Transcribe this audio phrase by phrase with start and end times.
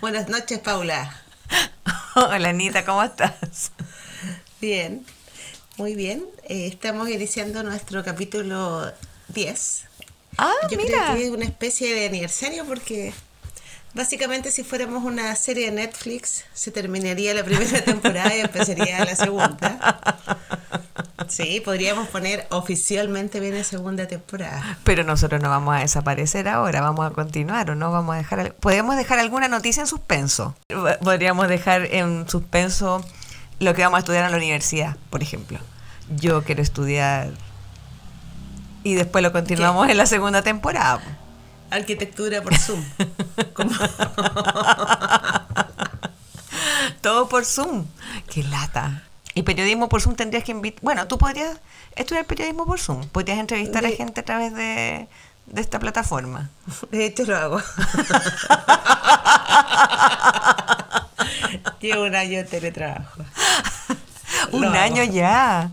[0.00, 1.22] Buenas noches, Paula.
[2.14, 3.72] Hola, Anita, ¿cómo estás?
[4.60, 5.04] Bien,
[5.76, 6.24] muy bien.
[6.44, 8.90] Eh, estamos iniciando nuestro capítulo
[9.28, 9.84] 10.
[10.38, 11.04] Ah, Yo mira.
[11.04, 13.12] creo que es una especie de aniversario porque
[13.96, 19.16] básicamente si fuéramos una serie de Netflix se terminaría la primera temporada y empezaría la
[19.16, 20.06] segunda.
[21.28, 24.78] Sí, podríamos poner oficialmente viene segunda temporada.
[24.84, 28.54] Pero nosotros no vamos a desaparecer ahora, vamos a continuar o no vamos a dejar.
[28.54, 30.54] Podemos dejar alguna noticia en suspenso.
[30.68, 33.04] Po- Podríamos dejar en suspenso
[33.58, 35.58] lo que vamos a estudiar en la universidad, por ejemplo.
[36.14, 37.30] Yo quiero estudiar
[38.84, 41.00] y después lo continuamos en la segunda temporada.
[41.70, 42.84] Arquitectura por Zoom.
[43.54, 43.70] Como-
[47.00, 47.86] Todo por Zoom.
[48.32, 49.02] Qué lata.
[49.34, 50.80] Y periodismo por Zoom tendrías que invitar.
[50.82, 51.58] Bueno, tú podrías
[51.94, 53.06] estudiar periodismo por Zoom.
[53.08, 55.08] Podrías entrevistar a De- gente a través de,
[55.46, 56.50] de esta plataforma.
[56.90, 57.62] De hecho lo hago.
[61.80, 63.22] Llevo un año de teletrabajo.
[64.52, 65.12] Un Lo año hago.
[65.12, 65.70] ya.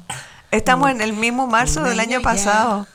[0.52, 2.24] Estamos en el mismo marzo del año año ya.
[2.24, 2.88] pasado.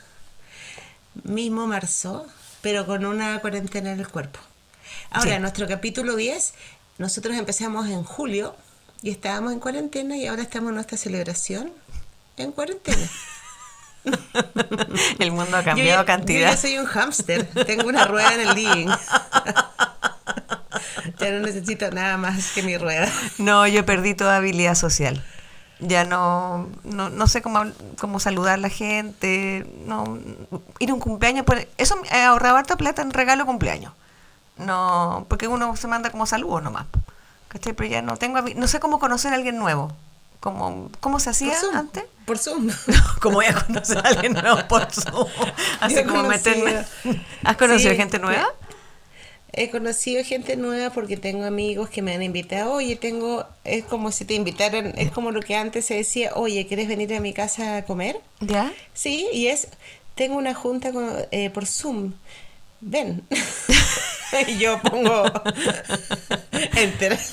[1.23, 2.25] Mismo marzo,
[2.61, 4.39] pero con una cuarentena en el cuerpo.
[5.11, 5.39] Ahora, Sí.
[5.39, 6.53] nuestro capítulo 10,
[6.97, 8.55] nosotros empezamos en julio
[9.01, 11.71] y estábamos en cuarentena y ahora estamos en nuestra celebración
[12.37, 13.07] en cuarentena.
[15.19, 16.49] El mundo ha Yo cambiado ya- cantidad.
[16.49, 18.87] Yo ya soy un hámster, tengo una rueda en el living.
[21.19, 23.11] ya no necesito nada más que mi rueda.
[23.37, 25.23] No, yo perdí toda habilidad social.
[25.79, 27.63] Ya no, no, no sé cómo,
[27.99, 30.17] cómo saludar a la gente, no,
[30.79, 31.45] ir a un cumpleaños.
[31.45, 33.93] por- eso me he ahorrado harta plata en regalo cumpleaños.
[34.57, 36.85] No, porque uno se manda como saludos nomás.
[37.47, 37.73] ¿Cachai?
[37.73, 39.91] Pero ya no tengo, no sé cómo conocer a alguien nuevo.
[40.41, 41.75] Como, ¿Cómo se Por hacía Zoom.
[41.75, 42.03] antes?
[42.25, 42.69] Por Zoom.
[43.21, 45.27] ¿Cómo voy a conocer a alguien nuevo por Zoom?
[45.79, 46.85] Así Yo como meterme.
[47.43, 48.47] ¿Has conocido Sí, gente nueva?
[49.51, 52.73] He conocido gente nueva porque tengo amigos que me han invitado.
[52.73, 53.45] Oye, tengo.
[53.63, 54.93] Es como si te invitaran.
[54.97, 56.31] Es como lo que antes se decía.
[56.35, 58.19] Oye, ¿quieres venir a mi casa a comer?
[58.39, 58.71] ¿Ya?
[58.93, 59.67] Sí, y es.
[60.15, 62.13] Tengo una junta con- eh, por Zoom.
[62.81, 63.23] Ven.
[64.47, 65.23] y yo pongo.
[66.75, 67.17] Enter.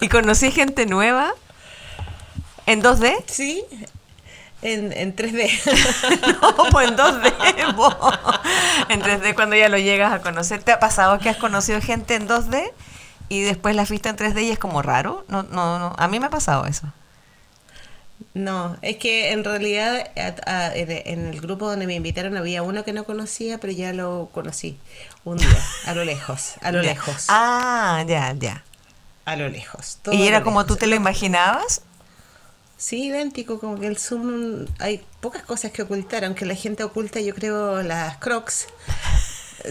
[0.00, 1.32] ¿Y conocí gente nueva?
[2.66, 3.22] ¿En 2D?
[3.26, 3.64] Sí.
[4.62, 5.50] En, en 3D.
[6.40, 7.74] No, pues en 2D.
[7.74, 7.94] po.
[8.88, 10.62] En 3D cuando ya lo llegas a conocer.
[10.62, 12.70] ¿Te ha pasado que has conocido gente en 2D
[13.28, 15.24] y después la has visto en 3D y es como raro?
[15.28, 15.94] No, no, no.
[15.98, 16.86] A mí me ha pasado eso.
[18.34, 22.84] No, es que en realidad a- a- en, el grupo donde me invitaron había uno
[22.84, 24.78] que no conocía, pero ya lo conocí
[25.24, 25.48] un día,
[25.86, 26.90] a lo lejos, a lo Ya.
[26.90, 28.62] lejos, Ah, ya, ya.
[29.24, 29.98] a lo lejos.
[30.12, 31.82] ¿Y era como tú te lo imaginabas?
[32.82, 37.20] Sí, idéntico, como que el Zoom hay pocas cosas que ocultar, aunque la gente oculta,
[37.20, 38.66] yo creo, las crocs.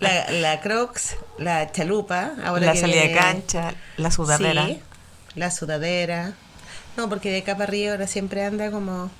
[0.00, 4.66] la, la crocs, la chalupa, ahora la que salida de cancha, la sudadera.
[4.66, 4.78] Sí,
[5.36, 6.34] la sudadera.
[6.98, 9.10] No, porque de acá para arriba ahora siempre anda como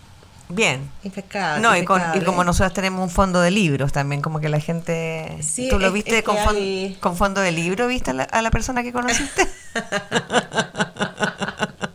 [0.50, 0.90] Bien.
[1.02, 1.62] impecable.
[1.62, 4.60] No, y, con- y como nosotros tenemos un fondo de libros también, como que la
[4.60, 5.38] gente...
[5.40, 7.86] Sí, ¿Tú lo es- viste es con, que fon- hay- con fondo de libro?
[7.86, 9.48] ¿Viste a la, a la persona que conociste?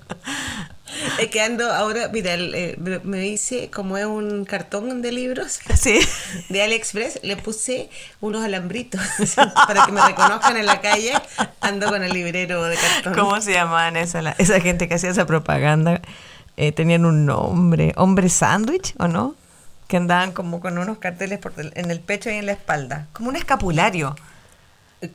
[1.19, 5.59] Es que ando ahora, mira, el- eh, me- hice como es un cartón de libros
[5.79, 5.99] sí.
[6.49, 7.89] de AliExpress, le puse
[8.21, 9.01] unos alambritos
[9.67, 11.13] para que me reconozcan en la calle.
[11.61, 13.13] Ando con el librero de cartón.
[13.15, 16.01] ¿Cómo se llamaban esa, esa gente que hacía esa propaganda?
[16.57, 19.35] Eh, tenían un nombre, hombre sándwich, ¿o no?
[19.87, 23.07] Que andaban como con unos carteles por del- en el pecho y en la espalda,
[23.13, 24.15] como un escapulario.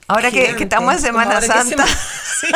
[0.09, 1.87] Ahora que, estamos en Semana que Santa.
[1.87, 2.53] se- Sí.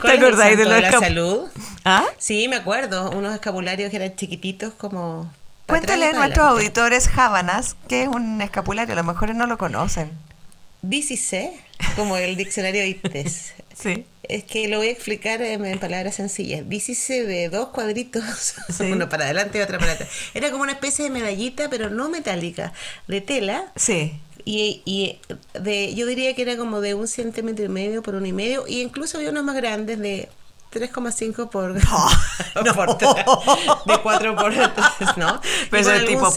[0.00, 1.48] ¿Te ¿Cuál es el acordáis de los la escap- salud?
[1.84, 2.04] ¿Ah?
[2.18, 3.10] Sí, me acuerdo.
[3.10, 5.32] Unos escapularios que eran chiquititos como...
[5.66, 10.10] Cuéntale a nuestros auditores Jábanas que es un escapulario, a lo mejor no lo conocen.
[10.82, 11.52] Dícice,
[11.96, 13.54] como el diccionario ITES.
[13.80, 14.04] Sí.
[14.24, 16.68] Es que lo voy a explicar en, palabras sencillas.
[16.68, 18.22] Dícice de dos cuadritos,
[18.68, 18.92] Sí.
[18.92, 20.08] uno para adelante y otro para atrás.
[20.34, 22.74] Era como una especie de medallita, pero no metálica,
[23.08, 23.72] de tela.
[23.76, 24.20] Sí.
[24.44, 25.18] Y, y
[25.58, 28.66] de, yo diría que era como de un centímetro y medio por uno y medio.
[28.66, 30.28] Y incluso había unos más grandes de
[30.72, 32.08] 3,5 por, no.
[32.74, 35.40] por de 4 por 3, ¿no?
[35.70, 36.30] Pero es tipo.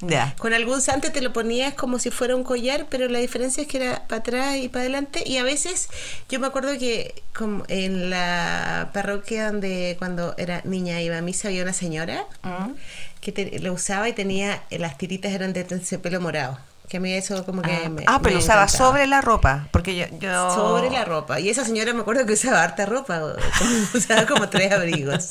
[0.00, 0.34] Ya.
[0.38, 3.68] Con algún santo te lo ponías como si fuera un collar, pero la diferencia es
[3.68, 5.22] que era para atrás y para adelante.
[5.26, 5.88] Y a veces,
[6.30, 11.48] yo me acuerdo que como en la parroquia donde cuando era niña iba a misa
[11.48, 12.72] había una señora Mm.
[13.20, 16.58] que te- lo usaba y tenía, las tiritas eran de terciopelo morado.
[16.88, 18.04] Que a mí eso como que Ah, me.
[18.06, 18.88] ah, pero me usaba encantaba.
[18.90, 20.04] sobre la ropa, porque yo...
[20.20, 20.50] yo...
[20.54, 21.40] Sobre la ropa.
[21.40, 23.22] Y esa señora me acuerdo que usaba harta ropa.
[23.94, 25.30] usaba como tres abrigos.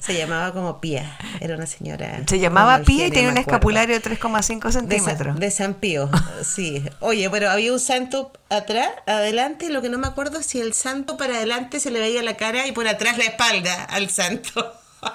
[0.00, 1.18] Se llamaba como Pía.
[1.40, 2.22] Era una señora.
[2.26, 5.38] Se llamaba Pía y tenía un escapulario de 3,5 De, Sa- centímetros.
[5.38, 6.08] de San Pío,
[6.42, 6.82] sí.
[7.00, 10.72] Oye, pero había un santo atrás, adelante, lo que no me acuerdo es si el
[10.72, 14.72] santo para adelante se le veía la cara y por atrás la espalda al santo.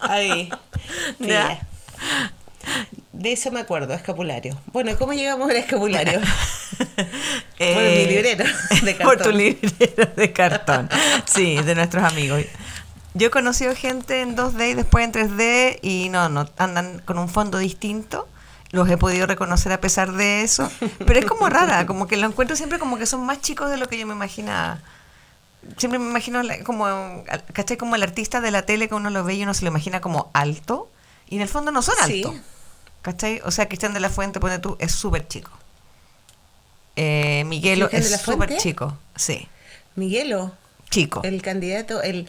[0.00, 0.48] Ahí.
[1.18, 1.66] Pía.
[3.18, 4.56] De eso me acuerdo, escapulario.
[4.72, 6.20] Bueno, ¿cómo llegamos al escapulario?
[7.58, 8.44] Eh, Por mi librero
[8.84, 9.36] de Por tu cartón.
[9.36, 10.88] librero de cartón.
[11.26, 12.44] Sí, de nuestros amigos.
[13.14, 17.18] Yo he conocido gente en 2D y después en 3D y no, no, andan con
[17.18, 18.28] un fondo distinto.
[18.70, 20.70] Los he podido reconocer a pesar de eso.
[21.04, 23.78] Pero es como rara, como que lo encuentro siempre como que son más chicos de
[23.78, 24.78] lo que yo me imaginaba.
[25.76, 27.76] Siempre me imagino como, ¿cachai?
[27.76, 30.00] Como el artista de la tele que uno lo ve y uno se lo imagina
[30.00, 30.88] como alto.
[31.28, 32.22] Y en el fondo no son Sí.
[33.02, 33.40] ¿Cachai?
[33.44, 35.50] O sea, Cristian de la Fuente, pone tú, es súper chico.
[36.96, 38.98] Eh, Miguelo ¿Cristian de la es súper chico.
[39.16, 39.48] Sí,
[39.94, 40.52] Miguelo,
[40.90, 41.20] chico.
[41.24, 42.28] el candidato, el,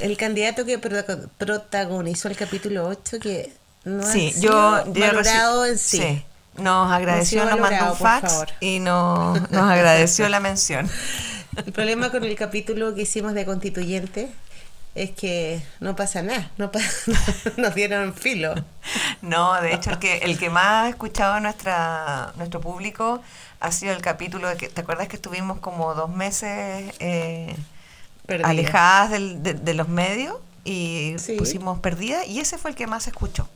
[0.00, 3.52] el candidato que protago- protagonizó el capítulo 8 que
[3.84, 6.24] no ha Sí, sido yo, valorado en sí.
[6.56, 8.48] Nos agradeció, nos mandó un fax favor.
[8.60, 10.90] y no, nos agradeció la mención.
[11.56, 14.28] El problema con el capítulo que hicimos de constituyente
[15.02, 16.70] es que no pasa nada, no
[17.56, 18.54] nos dieron filo.
[19.22, 23.20] No, de hecho, el que, el que más ha escuchado nuestra, nuestro público
[23.60, 27.54] ha sido el capítulo de que, ¿te acuerdas que estuvimos como dos meses eh,
[28.44, 31.36] alejadas del- de, de los medios y Sí.
[31.36, 32.24] pusimos perdida?
[32.26, 33.48] Y ese fue el que más escuchó.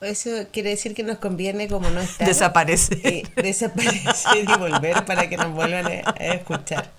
[0.00, 2.26] Eso quiere decir que nos conviene como no estar.
[2.28, 2.98] Desaparecer.
[3.04, 6.90] eh, desaparecer y volver para que nos vuelvan a, a escuchar.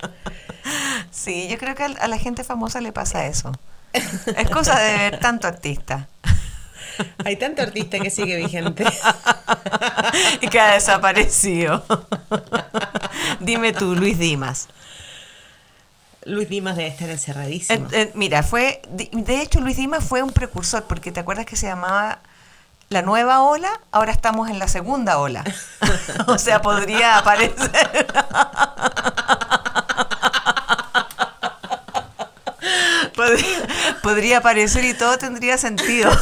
[1.12, 3.52] Sí, yo creo que a, la gente famosa le pasa eso.
[3.94, 6.08] Es cosa de ver tanto artista.
[7.24, 8.84] Hay tanto artista que sigue vigente.
[10.42, 11.86] y que ha desaparecido.
[13.40, 14.68] Dime tú, Luis Dimas.
[16.26, 17.88] Luis Dimas debe estar Eh, encerradísimo.
[17.92, 21.56] eh, mira, fue, de, de hecho Luis Dimas fue un precursor, porque te acuerdas que
[21.56, 22.20] se llamaba
[22.90, 25.44] la nueva ola, ahora estamos en la segunda ola.
[26.28, 27.58] o sea, podría aparecer.
[33.16, 33.58] podría,
[34.02, 36.12] podría aparecer y todo tendría sentido.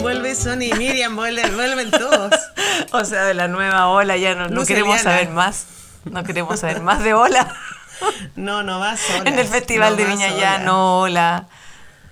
[0.00, 2.32] Vuelve Sony y Miriam, vuelven, vuelven todos.
[2.92, 5.66] o sea, de la nueva ola ya no, no queremos saber más.
[6.04, 7.54] No queremos saber más de ola.
[8.36, 9.28] No, no va sola.
[9.28, 11.46] en el Festival no de Viña ya no ola.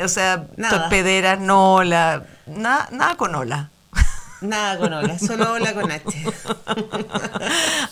[0.03, 0.81] O sea, Nada.
[0.83, 2.25] torpedera no ola.
[2.47, 3.71] Nada, nada con ola.
[4.43, 6.05] Nada con hola, solo hola con H.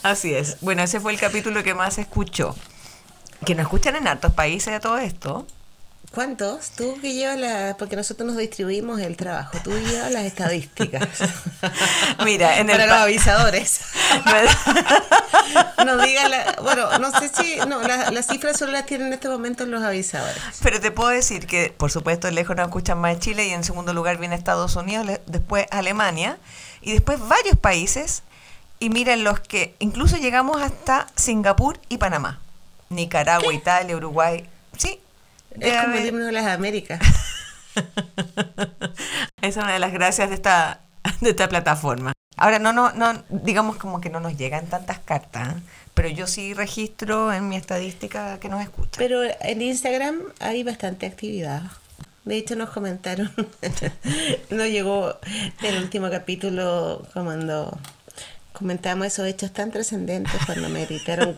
[0.03, 0.59] Así es.
[0.61, 2.55] Bueno, ese fue el capítulo que más se escuchó.
[3.47, 5.47] Que nos escuchan en hartos países de todo esto.
[6.15, 6.71] ¿Cuántos?
[6.71, 7.77] Tú que llevas la...
[7.79, 9.59] Porque nosotros nos distribuimos el trabajo.
[9.65, 11.09] Tú llevas las estadísticas.
[12.25, 13.81] Mira, en el Para los avisadores.
[15.85, 16.57] No digan la...
[16.63, 17.57] Bueno, no sé si...
[17.69, 20.41] No, la- las cifras solo las tienen en este momento los avisadores.
[20.63, 23.93] Pero te puedo decir que, por supuesto, lejos nos escuchan más Chile y en segundo
[23.93, 26.39] lugar viene Estados Unidos, después Alemania
[26.81, 28.23] y después varios países.
[28.81, 32.41] Y miren los que incluso llegamos hasta Singapur y Panamá.
[32.89, 34.49] Nicaragua, Italia, Uruguay.
[35.61, 37.01] Es como el himno de las Américas.
[37.75, 40.81] Esa es una de las gracias de esta,
[41.21, 42.13] de esta plataforma.
[42.37, 45.61] Ahora, no, no, no, digamos como que no nos llegan tantas cartas, ¿eh?
[45.95, 48.99] pero yo sí registro en mi estadística que nos escuchan.
[48.99, 51.63] Pero en Instagram hay bastante actividad.
[52.25, 53.31] De hecho, nos comentaron.
[54.51, 55.15] nos llegó
[55.63, 57.79] el último capítulo cuando
[58.55, 61.37] comentamos esos hechos tan trascendentes cuando me gritaron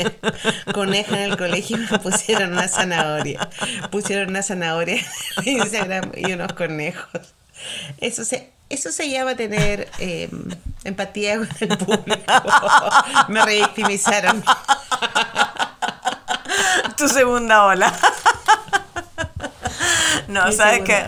[0.72, 3.50] coneja en el colegio y me pusieron una zanahoria.
[3.90, 5.04] Pusieron una zanahoria
[5.44, 7.34] en Instagram y unos conejos.
[7.98, 10.30] Eso se, eso se llama tener eh,
[10.84, 12.22] empatía con el público.
[13.28, 14.44] me revictimizaron.
[16.96, 17.92] tu segunda ola.
[20.28, 21.04] No, Mi ¿sabes que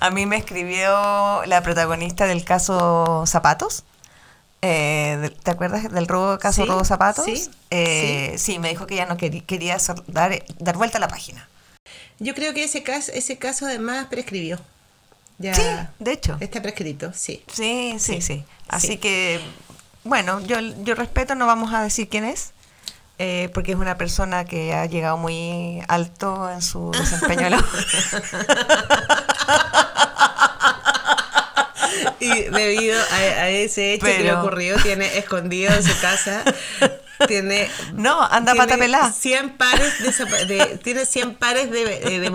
[0.00, 3.84] A mí me escribió la protagonista del caso Zapatos.
[4.66, 7.24] Eh, ¿Te acuerdas del robo, caso Sí, robo zapatos?
[7.26, 8.58] sí, Eh, sí.
[8.58, 11.46] me dijo que ya no quería, quería dar, dar vuelta a la página.
[12.18, 14.58] Yo creo que ese caso, ese caso además prescribió.
[15.38, 15.62] Ya Sí,
[15.98, 16.36] de hecho.
[16.40, 17.42] está prescrito, sí.
[17.52, 18.24] Sí, sí, sí.
[18.36, 18.96] Sí, Así sí.
[18.98, 19.40] que,
[20.04, 22.52] bueno, yo, yo respeto, no vamos a decir quién es,
[23.18, 27.74] eh, porque es una persona que ha llegado muy alto en su desempeño laboral.
[32.24, 36.44] Y debido a, a ese hecho que le ocurrió, tiene escondido en su casa
[37.26, 39.12] tiene No, anda tiene pata pelá.
[39.12, 41.84] 100 pares de, de- tiene 100 pares de,
[42.20, 42.30] de,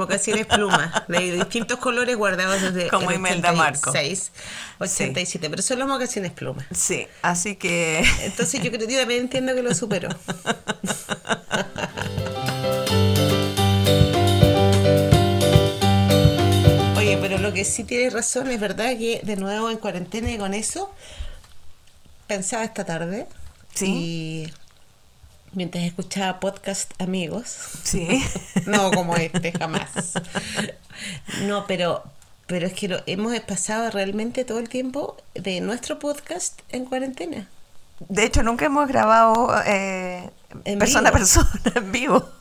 [0.45, 3.89] plumas de distintos colores guardados desde Como el Imelda Marco.
[3.89, 4.31] 86,
[4.79, 5.87] 87, pero son los
[6.31, 6.65] plumas.
[6.71, 10.09] Sí, así que Entonces yo creo yo también entiendo que lo superó.
[17.59, 20.89] que sí tienes razón es verdad que de nuevo en cuarentena y con eso
[22.25, 23.27] pensaba esta tarde
[23.73, 23.85] Sí.
[23.85, 24.53] y
[25.51, 28.23] mientras escuchaba podcast amigos, sí.
[28.65, 29.89] no como este jamás.
[31.41, 32.01] No, pero
[32.47, 37.49] pero es que lo, hemos pasado realmente todo el tiempo de nuestro podcast en cuarentena.
[38.07, 40.29] De hecho, nunca hemos grabado eh,
[40.77, 42.38] persona a persona en vivo.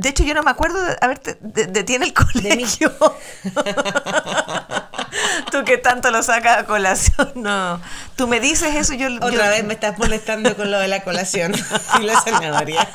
[0.00, 2.92] De hecho, yo no me acuerdo de, haberte- de, de ti en el colegio.
[5.50, 7.80] Tú que tanto lo sacas a colación, no.
[8.16, 9.08] Tú me dices eso, yo...
[9.16, 11.52] Otra yo- vez me estás molestando con lo de la colación
[12.00, 12.88] y la zanahoria.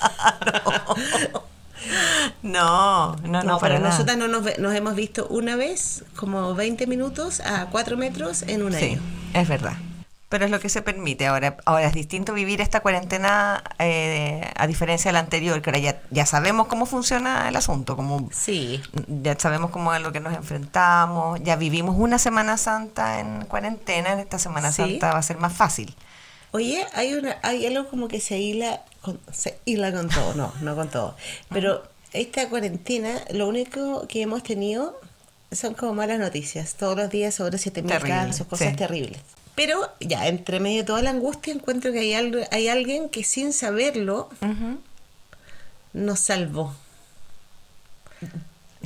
[2.41, 3.91] No, no, no, No, para nada.
[3.91, 8.63] nosotras no nos, nos hemos visto una vez, como 20 minutos a 4 metros en
[8.63, 9.01] un Sí, año.
[9.33, 9.73] es verdad.
[10.35, 11.55] Pero es lo que se permite ahora.
[11.63, 16.01] Ahora es distinto vivir esta cuarentena eh, a diferencia de la anterior, que ahora ya,
[16.11, 18.81] ya sabemos cómo funciona el asunto, como Sí.
[19.07, 24.11] ya sabemos cómo es lo que nos enfrentamos, ya vivimos una Semana Santa en cuarentena,
[24.11, 24.81] en esta Semana Sí.
[24.81, 25.95] Santa va a ser más fácil.
[26.51, 30.51] Oye, hay una, hay algo como que se hila con, se hila con todo, no,
[30.59, 31.15] no con todo.
[31.47, 34.99] Pero esta cuarentena, lo único que hemos tenido
[35.53, 36.75] son como malas noticias.
[36.75, 38.75] Todos los días sobre 7.000 Terrible, casos, cosas sí.
[38.75, 39.21] terribles.
[39.55, 43.23] Pero ya, entre medio de toda la angustia, encuentro que hay, algo, hay alguien que
[43.23, 44.29] sin saberlo
[45.93, 46.75] nos salvó.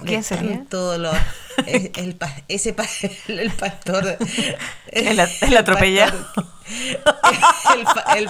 [0.05, 0.65] ¿Quién sería?
[0.69, 1.17] dolor.
[1.67, 2.73] El, pa- ese
[3.27, 4.17] el pastor.
[4.91, 6.17] El, el atropellado.
[7.75, 8.29] el, fa- el-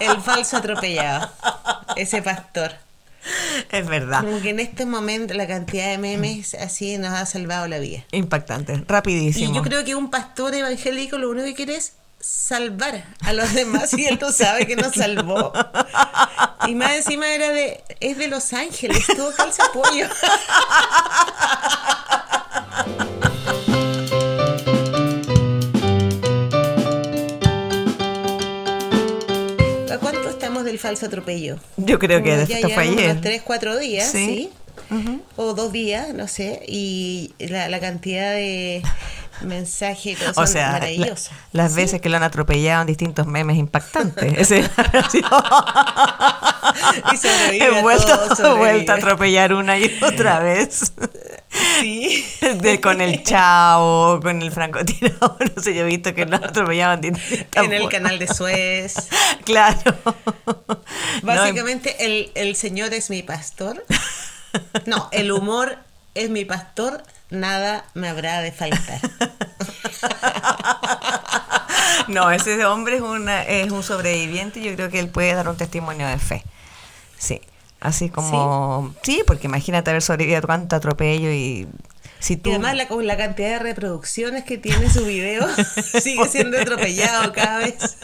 [0.00, 1.30] el falso atropellado.
[1.94, 2.72] Ese pastor.
[3.70, 4.20] Es verdad.
[4.22, 8.04] Como que en este momento la cantidad de memes así nos ha salvado la vida.
[8.12, 9.52] Impactante, rapidísimo.
[9.52, 13.52] Y yo creo que un pastor evangélico lo único que quiere es salvar a los
[13.52, 15.52] demás y él no sabe que nos salvó.
[16.66, 20.08] Y más encima era de, es de Los Ángeles, todo calza pollo.
[30.78, 31.58] falso atropello?
[31.76, 33.10] Yo creo que Como esto ya fue ayer.
[33.10, 34.26] unos tres, cuatro días, Sí.
[34.26, 34.50] ¿sí?
[35.36, 36.62] O dos días, no sé.
[36.68, 38.82] Y la, la cantidad de
[39.42, 41.30] mensajes que O son sea, la- maravillosos.
[41.52, 44.32] las veces que lo han atropellado en distintos memes impactantes.
[44.38, 44.62] Ese
[47.12, 48.58] Y sobrevive He a vuelto, todo, sobrevive.
[48.58, 50.92] vuelto a atropellar una y otra vez.
[51.80, 52.26] Sí.
[52.60, 55.36] De, con el chavo, con el francotirador.
[55.56, 57.00] No sé, yo he visto que lo atropellaban.
[57.04, 58.94] En el canal de Suez.
[59.44, 59.94] Claro.
[61.22, 63.84] Básicamente, el, el Señor es mi pastor.
[64.86, 65.78] No, el humor
[66.14, 67.02] es mi pastor.
[67.30, 69.00] Nada me habrá de faltar.
[72.08, 75.48] No, ese hombre es, una, es un sobreviviente y yo creo que él puede dar
[75.48, 76.44] un testimonio de fe.
[77.18, 77.40] Sí.
[77.80, 78.94] Así como.
[79.02, 81.68] Sí, porque imagínate haber sobrevivido a tanto atropello y.
[82.18, 85.46] Si tú, Y además, la, con la cantidad de reproducciones que tiene su video,
[86.00, 87.98] sigue siendo atropellado cada vez.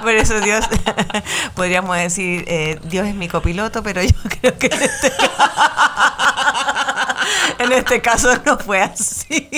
[0.00, 0.64] Por eso Dios,
[1.54, 5.12] podríamos decir, eh, Dios es mi copiloto, pero yo creo que en este,
[7.58, 9.48] en este caso no fue así.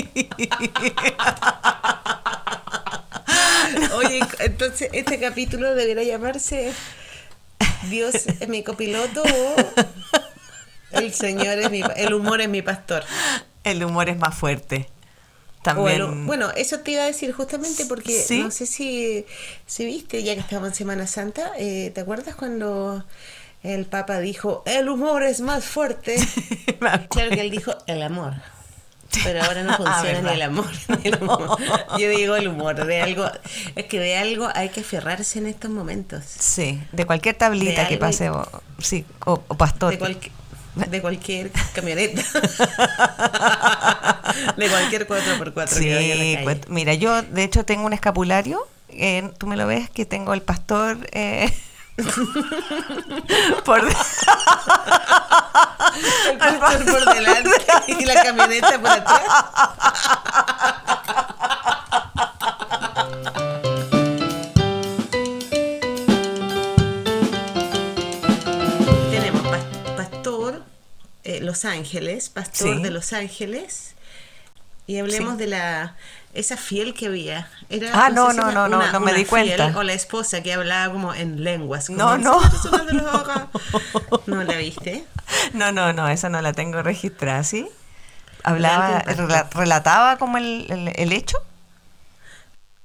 [3.94, 6.72] Oye, entonces este capítulo debería llamarse
[7.90, 9.56] Dios es mi copiloto o
[10.92, 13.04] El Señor es mi el humor es mi pastor.
[13.64, 14.76] El humor es más fuerte.
[14.76, 16.26] El- También.
[16.26, 18.40] bueno, eso te iba a decir justamente porque ¿Sí?
[18.40, 19.26] no sé si,
[19.66, 23.04] si viste, ya que estábamos en Semana Santa, eh, ¿te acuerdas cuando
[23.64, 26.16] el Papa dijo, el humor es más fuerte?
[26.78, 28.34] Claro que él dijo, el amor.
[29.24, 30.66] Pero ahora no Ah, funciona ni el amor
[31.02, 31.58] ni el humor.
[31.98, 33.30] Yo digo el humor, de algo,
[33.74, 36.24] es que de algo hay que aferrarse en estos momentos.
[36.26, 38.46] Sí, de cualquier tablita De que pase, o,
[38.78, 39.92] sí, o, o pastor.
[39.92, 40.32] De, cualquier
[40.90, 42.22] de cualquier camioneta.
[44.56, 46.40] de cualquier 4x4 que vaya a la Sí, calle.
[46.44, 50.34] pues, mira, yo de hecho tengo un escapulario, eh, tú me lo ves, que tengo
[50.34, 51.50] el pastor eh,
[53.64, 53.82] por
[56.30, 57.50] El pastor por delante
[57.88, 59.22] y la camioneta por atrás.
[69.10, 70.62] Tenemos pas- pastor
[71.24, 72.82] eh, Los Ángeles, pastor Sí.
[72.82, 73.94] de Los Ángeles
[74.86, 75.96] Y hablemos de la
[76.32, 77.48] esa fiel que había.
[77.70, 79.72] Era, Ah, no, no, no, no, no me di fiel cuenta.
[79.78, 81.86] O la esposa que hablaba como en lenguas.
[81.86, 82.40] como No, no.
[84.26, 85.06] ¿No la viste?
[85.54, 87.68] No, no, no, esa no la tengo registrada, ¿sí?
[88.44, 89.02] Hablaba,
[89.54, 91.38] relataba como el, el, el hecho.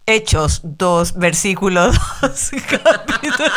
[0.07, 1.91] Hechos 2, versículo
[2.21, 2.51] 2,
[2.83, 3.51] capítulo.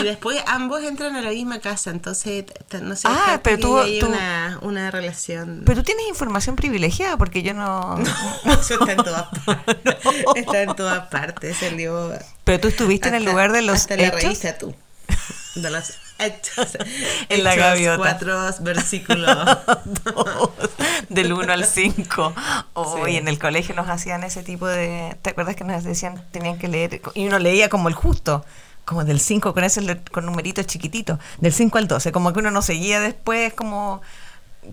[0.00, 2.44] Y después ambos entran a la misma casa, entonces
[2.82, 5.62] no sé, Ah, pero tú- hay tú- una, una relación.
[5.64, 7.98] Pero tú tienes información privilegiada porque yo no...
[8.44, 9.76] Eso está en todas partes.
[10.36, 11.56] Está en todas partes.
[11.56, 12.12] Salió.
[12.44, 14.22] Pero tú estuviste en el lugar de los hasta la hechos.
[14.22, 14.74] revista tú.
[15.54, 16.76] De los hechos.
[17.28, 17.98] En la gaviota.
[17.98, 19.36] Cuatro versículos.
[20.04, 20.50] Dos,
[21.08, 22.34] del 1 al 5.
[22.74, 23.16] Hoy Sí.
[23.18, 25.16] en el colegio nos hacían ese tipo de...
[25.22, 27.00] ¿Te acuerdas que nos decían tenían que leer?
[27.14, 28.44] Y uno leía como el justo,
[28.84, 32.50] como del 5 con ese con numeritos chiquititos, del 5 al 12, como que uno
[32.50, 34.00] no seguía después como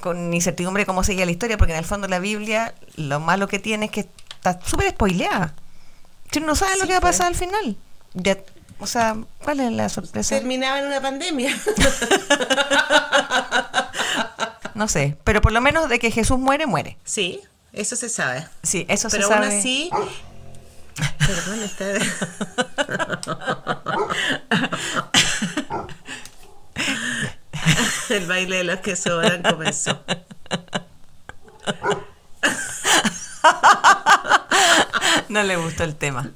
[0.02, 3.60] con incertidumbre cómo seguía la historia, porque en el fondo la Biblia lo malo que
[3.60, 5.54] tiene es que está súper spoileada.
[6.36, 7.18] Uno no sabe lo Sí, que va a pues.
[7.18, 7.76] pasar al final.
[8.16, 8.38] Ya-
[8.80, 10.36] o sea, ¿cuál es la sorpresa?
[10.36, 11.56] Terminaba en una pandemia.
[14.76, 16.98] No sé, pero por lo menos de que Jesús muere, muere.
[17.04, 17.42] Sí,
[17.74, 18.48] eso se sabe.
[18.64, 19.60] Sí, eso Pero se aún sabe.
[19.60, 19.92] así.
[21.20, 21.86] Perdón, está.
[28.10, 30.04] El baile de los que sobran comenzó.
[35.30, 36.30] No le gustó el tema.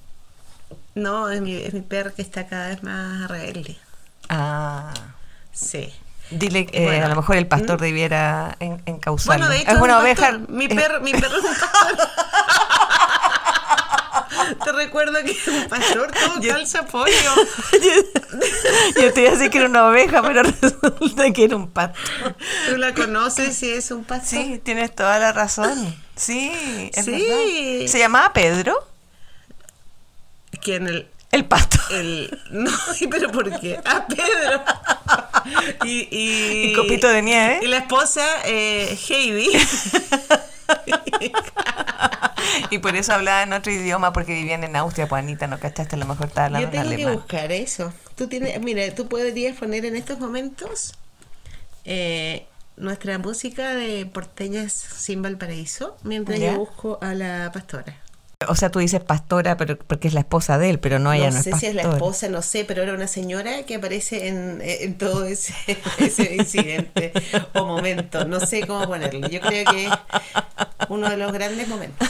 [0.98, 3.78] No, es mi, es mi perro que está cada vez más rebelde.
[4.30, 4.94] Ah.
[5.52, 5.94] Sí.
[6.30, 7.06] Dile que Bueno.
[7.06, 9.46] a lo mejor el pastor debiera en, encauzarlo.
[9.46, 10.22] Bueno, de hecho, es una un oveja.
[10.32, 10.50] pastor.
[10.50, 12.10] Mi perro, mi perro es un pastor.
[14.64, 17.12] Te recuerdo que un pastor, todo Yo- calza pollo.
[19.02, 22.36] Yo te iba a decir que era una oveja, pero resulta que era un pastor.
[22.70, 24.28] ¿Tú la conoces si es un pastor?
[24.44, 25.96] Sí, tienes toda la razón.
[26.16, 27.12] Sí, es Sí.
[27.12, 27.88] verdad.
[27.92, 28.87] ¿Se llamaba Pedro?
[30.62, 30.88] ¿Quién?
[30.88, 31.82] El, El pastor.
[31.92, 32.40] el.
[32.52, 32.72] No,
[33.12, 33.80] pero ¿por qué?
[33.86, 34.64] Ah, Pedro.
[35.86, 37.60] Y, y, Y copito de nieve.
[37.64, 39.50] Y la esposa, eh, Heidi.
[42.70, 45.96] Y por eso hablaba en otro idioma, porque vivían en Austria, pues Anita, ¿no cachaste?
[45.96, 47.16] A lo mejor estaba hablando Yo en tengo que alemán.
[47.16, 47.94] buscar eso.
[48.16, 50.94] Tú tienes, mira, tú podrías poner en estos momentos
[51.86, 56.54] eh, nuestra música de porteñas sin Valparaíso mientras Ya.
[56.54, 57.96] yo busco a la pastora.
[58.48, 61.32] O sea, tú dices pastora, pero porque es la esposa de él, pero no, ella
[61.32, 63.76] no no, sé es si es la esposa, no sé, pero era una señora que
[63.76, 65.56] aparece en, en todo ese,
[65.98, 67.14] ese incidente
[67.56, 68.26] o momento.
[68.26, 69.28] No sé cómo ponerlo.
[69.28, 69.92] Yo creo que es
[70.90, 72.08] uno de los grandes momentos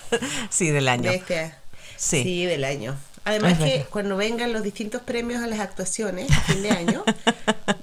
[0.50, 1.10] Sí, del año.
[1.10, 1.54] de este
[1.96, 2.44] Sí.
[2.44, 2.94] del año.
[3.24, 3.86] Además Es que verdad.
[3.90, 7.04] cuando vengan los distintos premios a las actuaciones a fin de año,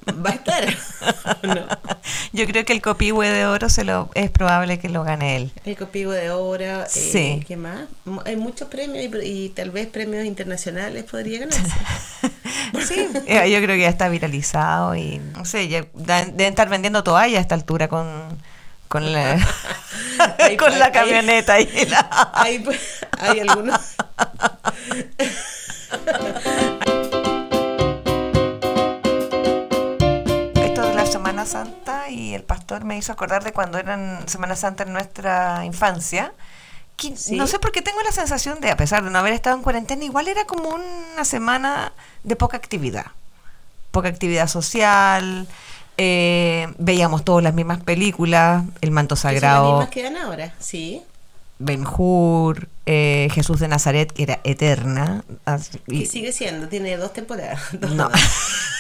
[2.34, 5.52] Yo creo que el copihue de oro se lo es probable que lo gane él.
[5.66, 7.44] El Copigo de Oro, eh, Sí.
[7.48, 7.82] ¿qué más?
[8.26, 11.62] Hay muchos premios y, y tal vez premios internacionales podría ganarse.
[12.86, 17.02] Sí, eh, yo creo que ya está viralizado y no sé, ya deben estar vendiendo
[17.04, 18.08] toalla a esta altura con
[18.90, 19.34] con la
[20.40, 22.64] Hay- con la hay- camioneta y la- Hay,
[23.20, 23.80] hay algunos.
[31.48, 36.34] Santa y el pastor me hizo acordar de cuando eran Semana Santa en nuestra infancia.
[36.96, 37.36] que Sí.
[37.36, 39.64] No sé por qué tengo la sensación de, a pesar de no haber estado en
[39.64, 41.92] cuarentena, igual era como una semana
[42.24, 43.08] de poca actividad.
[43.92, 45.48] Poca actividad social,
[45.98, 50.18] eh, veíamos todas las mismas películas, El Manto Que son las Sagrado, mismas que dan
[50.18, 51.02] ahora, sí.
[51.60, 55.24] Ben Hur, eh, Jesús de Nazaret, que era eterna.
[55.46, 57.60] así- Y sigue siendo, tiene dos temporadas.
[57.80, 58.10] No, No.
[58.10, 58.16] no,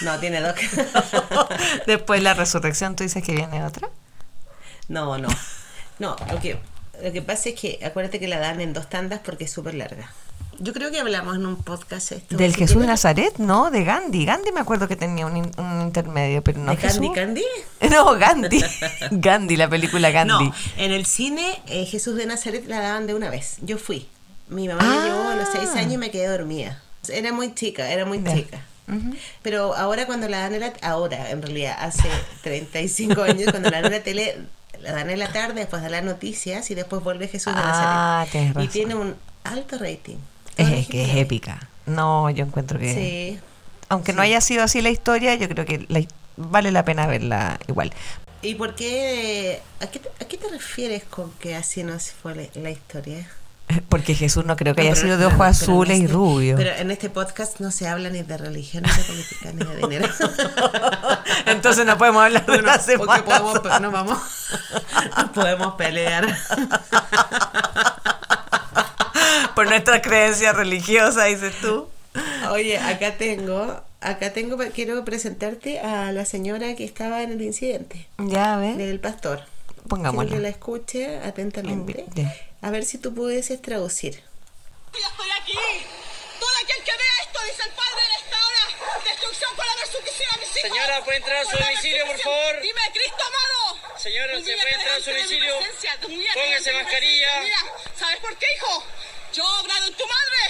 [0.03, 0.53] no, tiene dos.
[1.87, 3.89] Después la resurrección, ¿tú dices que viene otra?
[4.87, 5.27] No, no.
[5.99, 6.59] No, lo que,
[7.03, 9.73] lo que pasa es que acuérdate que la dan en dos tandas porque es súper
[9.73, 10.11] larga.
[10.59, 12.35] Yo creo que hablamos en un podcast esto.
[12.35, 14.25] Del Jesús de Nazaret, no, de Gandhi.
[14.25, 17.07] Gandhi me acuerdo que tenía un, in- un intermedio, pero no ¿De Jesús.
[17.13, 17.43] Candy?
[17.91, 18.63] No, Gandhi.
[19.11, 20.45] Gandhi, la película Gandhi.
[20.47, 23.57] No, en el cine eh, Jesús de Nazaret la daban de una vez.
[23.61, 24.07] Yo fui.
[24.49, 24.99] Mi mamá Ah.
[25.03, 26.81] me llevó a los seis años y me quedé dormida.
[27.07, 28.59] Era muy chica, era muy chica.
[29.43, 30.73] Pero ahora cuando la dan en la...
[30.81, 32.09] Ahora, en realidad, hace
[32.43, 34.37] 35 años, cuando la dan en la tele,
[34.81, 38.25] la dan en la tarde, después de las noticias y después vuelve Jesús de Ah,
[38.33, 38.63] Nazaret.
[38.63, 39.15] Y tiene un
[39.49, 40.17] alto rating.
[40.57, 41.67] Es, que es épica.
[41.85, 42.93] No, yo encuentro que.
[42.93, 43.39] Sí.
[43.89, 46.03] Aunque no haya sido así la historia, yo creo que la-
[46.35, 47.93] vale la pena verla igual.
[48.41, 49.61] ¿Y por qué?
[49.81, 53.27] ¿A qué, te, a qué te refieres con que así no fue la, la historia?
[53.89, 56.57] Porque Jesús no creo que No, haya sido de no, ojos azules y este- rubios.
[56.59, 59.75] Pero en este podcast no se habla ni de religión, ni de política, ni de
[59.77, 60.07] dinero.
[61.45, 64.19] Entonces no podemos hablar de Bueno, la porque Semana podemos, no vamos,
[65.17, 66.27] no podemos pelear.
[69.57, 71.89] Por nuestras creencias religiosas, dices tú.
[72.51, 78.07] Oye, acá tengo, acá tengo, quiero presentarte a la señora que estaba en el incidente,
[78.19, 78.75] Ya, a ver.
[78.75, 79.41] del pastor.
[79.89, 80.29] Pongámosla.
[80.29, 82.05] Quiero que la escuche atentamente.
[82.13, 82.31] Ya.
[82.61, 84.21] A ver si tú pudieses traducir.
[84.93, 85.57] Ya estoy aquí.
[86.39, 90.29] Todo aquel que vea esto, dice el Padre, le está ahora destrucción por la persecución
[90.33, 90.69] a mis hijos.
[90.69, 92.61] Señora, ¿puede entrar a su domicilio, por favor?
[92.61, 93.97] Dime, Cristo amado.
[93.97, 95.53] Señora, ¿se puede entrar a su domicilio?
[96.37, 97.41] Póngase mascarilla.
[97.41, 97.61] Mira,
[97.97, 98.83] ¿sabes por qué, hijo?
[99.37, 100.43] Yo he obrado en tu madre.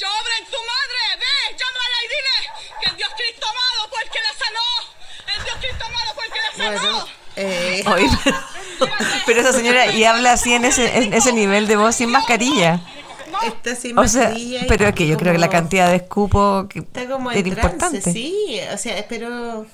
[0.00, 1.00] Yo obro en tu madre.
[1.22, 2.36] Ve, llámala y dile
[2.82, 5.38] que el Dios Cristo amado fue el que la sanó.
[5.38, 6.50] El Dios Cristo amado fue el que la
[6.80, 6.90] sanó.
[6.90, 8.08] Bueno, eh, Oye,
[8.78, 8.92] pero,
[9.26, 12.80] pero esa señora y habla así en ese, en ese nivel de voz sin mascarilla.
[13.46, 15.96] está sin O sea, mascarilla pero es que yo creo que la como- cantidad de
[15.96, 18.12] escupo que Está como era en trance, importante.
[18.12, 19.66] sí, o sea, espero...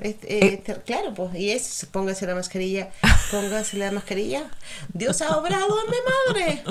[0.00, 0.54] este, Eh.
[0.54, 2.90] este, claro, pues, y es, póngase la mascarilla,
[3.32, 4.44] póngase la mascarilla.
[4.92, 5.96] Dios ha obrado en mi
[6.36, 6.64] madre.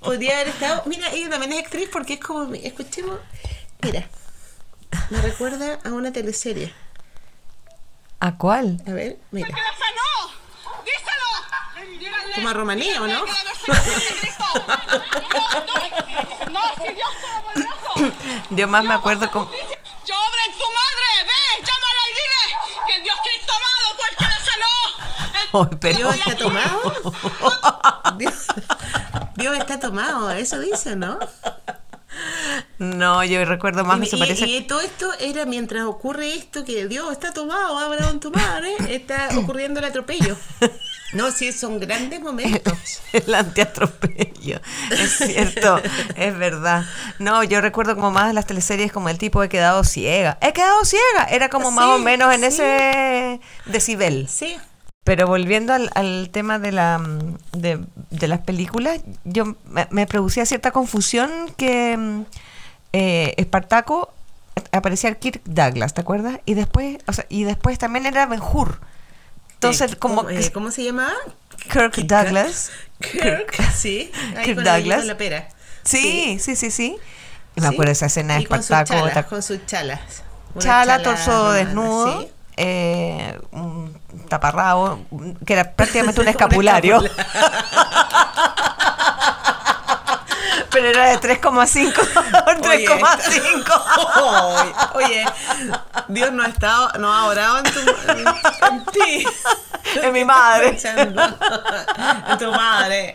[0.00, 3.18] Podría haber estado, mira, ella también es actriz porque es como, escuchemos,
[3.82, 4.08] mira,
[5.10, 6.72] me recuerda a una teleserie.
[8.20, 8.82] ¿A cuál?
[8.86, 9.48] A ver, mira,
[12.34, 13.24] Como a Romanía, ¿o no?
[18.50, 19.50] Yo más me acuerdo como...
[25.80, 26.94] pero- Dios está tomado.
[28.18, 28.46] Dios,
[29.36, 31.18] Dios está tomado, eso dice, ¿no?
[32.78, 34.46] No, yo recuerdo más, y, y- parece...
[34.46, 38.74] y todo esto era mientras ocurre esto que Dios está tomado, abra en tu madre,
[38.88, 40.36] está ocurriendo el atropello.
[41.12, 42.74] No, sí, son grandes momentos.
[43.12, 44.60] El antiatropello.
[44.92, 45.80] Es cierto,
[46.14, 46.84] es verdad.
[47.18, 50.38] No, yo recuerdo como más las teleseries como el tipo he quedado ciega.
[50.40, 51.24] He quedado ciega.
[51.30, 52.46] Era como más o menos en sí.
[52.46, 54.28] ese decibel.
[54.28, 54.56] Sí,
[55.04, 60.06] Pero volviendo al, al tema de, la, mm, de, de las películas, yo me, me
[60.06, 62.22] producía cierta confusión que mm,
[62.92, 64.12] eh, Espartaco
[64.72, 66.40] aparecía Kirk Douglas, ¿te acuerdas?
[66.44, 68.78] Y después, o sea, y después también era Ben Hur.
[69.54, 71.12] Entonces, Eh, como ¿cómo, eh, ¿cómo se llamaba?
[71.72, 72.70] Kirk Douglas.
[73.00, 74.10] Kirk, sí.
[74.36, 75.06] Ahí Kirk con Douglas.
[75.06, 75.48] la pera.
[75.82, 76.96] Sí, sí, sí, sí.
[77.56, 77.72] Y me Sí.
[77.72, 79.08] acuerdo esa escena de Y con sus Espartaco.
[79.08, 80.22] chalas, con sus chalas.
[80.54, 82.28] Una Chala, chala torso desnudo, sí.
[82.58, 83.98] eh, un
[84.28, 85.00] taparrabo,
[85.44, 87.00] que era prácticamente un escapulario.
[90.70, 91.94] Pero era de 3,5
[92.44, 94.94] por Oye, 3,5.
[94.94, 95.24] Oye, oye,
[96.08, 99.26] Dios no ha estado, no ha orado en, tu, en, en ti.
[100.02, 100.78] En mi madre.
[102.28, 103.14] En tu madre.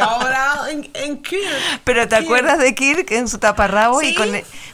[0.00, 1.80] Ha orado en, en Kirk.
[1.84, 2.26] Pero ¿te Kirk.
[2.26, 4.28] acuerdas de Kirk en su taparrabo y con,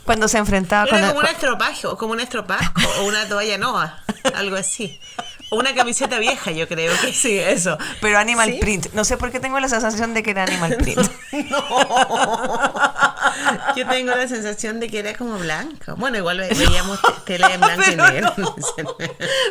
[0.04, 3.28] cuando se enfrentaba con Era el- como un estropajo, o como un estropajo, o una
[3.28, 3.98] toalla nova,
[4.34, 4.98] algo así.
[5.50, 7.76] O una camiseta vieja, yo creo que Sí, eso.
[8.00, 8.58] Pero Animal ¿Sí?
[8.60, 8.86] Print.
[8.94, 11.00] No sé por qué tengo la sensación de que era Animal Print.
[13.76, 15.96] Yo tengo la sensación de que era como blanco.
[15.96, 18.34] Bueno, igual ve- veíamos te- tele en blanco y Pero negro.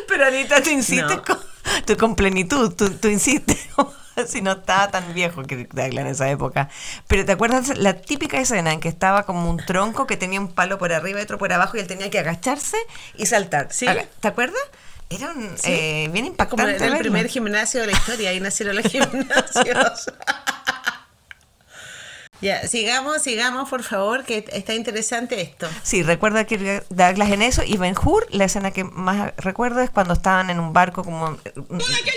[0.08, 1.22] Pero Anita, tú insistes No.
[1.24, 1.38] con,
[1.86, 3.58] tú con plenitud, tú, tú insistes.
[4.28, 6.68] si no estaba tan viejo que Douglas en esa época.
[7.08, 10.48] Pero ¿te acuerdas la típica escena en que estaba como un tronco que tenía un
[10.52, 12.76] palo por arriba y otro por abajo y él tenía que agacharse
[13.16, 13.68] y saltar?
[13.70, 13.86] Sí.
[14.20, 14.60] ¿Te acuerdas?
[15.10, 15.70] Era un, Sí.
[15.70, 16.76] eh, bien Como impactante.
[16.76, 20.10] era el primer gimnasio de la historia, ahí nacieron los gimnasios.
[22.40, 25.68] Ya, sigamos, sigamos, por favor, que está interesante esto.
[25.82, 29.90] Sí, recuerdo que Douglas en eso y Ben Hur, la escena que más recuerdo es
[29.90, 31.52] cuando estaban en un barco como eh,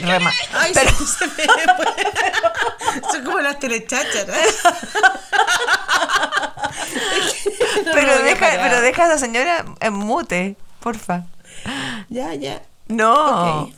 [0.02, 1.34] rema- Ay, Pero- se, se me.
[3.12, 4.38] Son como las telechácharas.
[7.86, 11.24] No pero, deja, pero deja a esa señora en mute, porfa.
[12.10, 12.62] Ya, ya.
[12.88, 13.64] No.
[13.64, 13.74] Ok.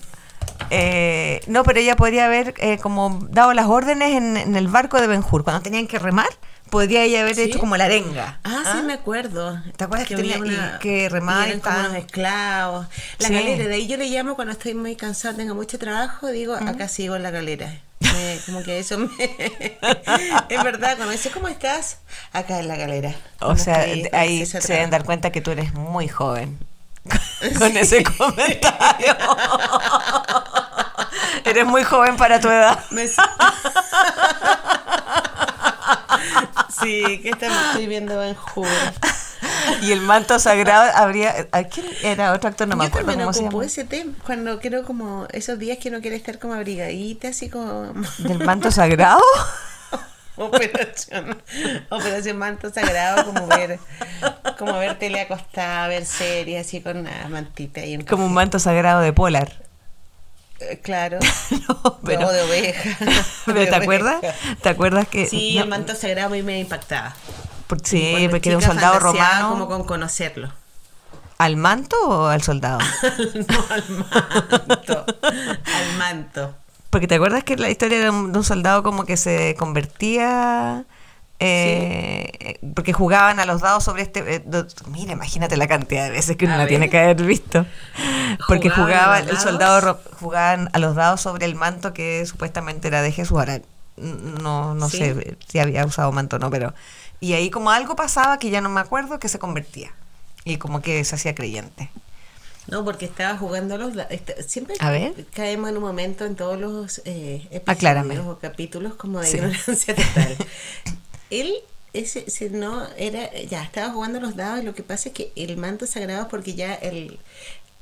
[0.72, 5.00] Eh, no, pero ella podría haber eh, como dado las órdenes en, en el barco
[5.02, 5.44] de Benjur.
[5.44, 6.28] Cuando tenían que remar,
[6.70, 7.42] podría ella haber ¿Sí?
[7.44, 8.40] hecho como la arenga.
[8.44, 9.62] Ah, sí, me acuerdo.
[9.76, 12.88] ¿Te acuerdas que había tenía- que y eran como unos esclavos.
[13.20, 13.34] La Sí.
[13.34, 16.88] galera, de ahí yo le llamo cuando estoy muy cansada, tengo mucho trabajo, digo, acá
[16.88, 17.82] sigo en la galera.
[18.02, 19.10] Me- como que eso me...
[20.50, 21.98] es verdad, cuando dice, ¿cómo estás?
[22.34, 23.14] Acá en la galera.
[23.42, 26.58] O sea, estoy ahí se deben dar cuenta que tú eres muy joven.
[27.58, 29.16] Con ese comentario.
[31.46, 32.80] eres muy joven para tu edad.
[36.82, 38.68] Sí, que estoy viendo en jugo.
[39.82, 41.48] Y el manto sagrado habría.
[41.52, 42.68] ¿A quién era otro actor?
[42.68, 43.66] No me Yo acuerdo cómo se llama.
[43.66, 47.92] ese tema, cuando quiero como esos días que uno quiere estar como abrigadita, así como...
[48.20, 49.22] ¿Del manto sagrado?
[50.40, 51.42] Operación,
[51.90, 53.80] Operación Manto Sagrado, como ver,
[54.58, 58.58] como ver tele acostada, ver series así con una mantita y un Como un manto
[58.60, 59.52] sagrado de Polar.
[60.60, 61.20] Eh, Claro.
[61.68, 62.98] No, pero, O de oveja.
[63.46, 64.22] pero de ¿te acuerdas?
[64.62, 67.16] ¿Te acuerdas que Sí, no, el manto sagrado a mí me impactaba.
[67.68, 70.52] por- sí, Cuando porque era un soldado romano como con conocerlo.
[71.38, 72.80] al manto o al soldado?
[73.48, 75.06] no, al manto.
[75.22, 76.56] al manto.
[76.90, 80.86] Porque te acuerdas que la historia de un, de un soldado como que se convertía
[81.42, 86.12] eh, porque jugaban a los dados sobre este eh, do- mira imagínate la cantidad de
[86.12, 87.66] veces que uno la tiene que haber visto.
[88.48, 89.44] Porque ¿Jugaban a jugaba el dados?
[89.44, 93.38] soldado ro- jugaban a los dados sobre el manto que supuestamente era de Jesús.
[93.38, 93.62] Ahora
[93.98, 94.98] no no Sí.
[94.98, 96.74] sé si había usado manto o no pero
[97.20, 99.92] y ahí como algo pasaba que ya no me acuerdo que se convertía.
[100.46, 101.90] Y como que se hacía creyente
[102.72, 103.94] No, porque estaba jugando los...
[104.10, 105.14] este- Siempre A ver.
[105.34, 108.14] caemos en un momento en todos los eh, Aclárame.
[108.16, 109.38] episodios o capítulos como de Sí.
[109.38, 110.38] ignorancia total.
[111.30, 111.54] Él,
[111.94, 113.32] ese, no, era...
[113.44, 116.54] Ya, estaba jugando los dados y lo que pasa es que el manto sagrado porque
[116.56, 117.20] ya el,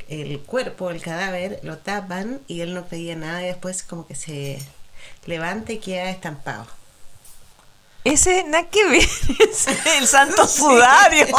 [0.10, 4.15] el cuerpo, el cadáver, lo tapan y él no creía nada y después como que
[4.15, 4.60] se
[5.26, 6.65] levanta y queda estampado.
[8.13, 9.02] Ese nada que ver
[9.52, 9.67] es
[9.98, 11.26] el santo sudario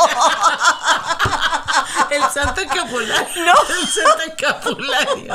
[2.10, 3.14] El santo escapulario.
[3.44, 3.52] No.
[3.80, 5.34] El santo escapulario.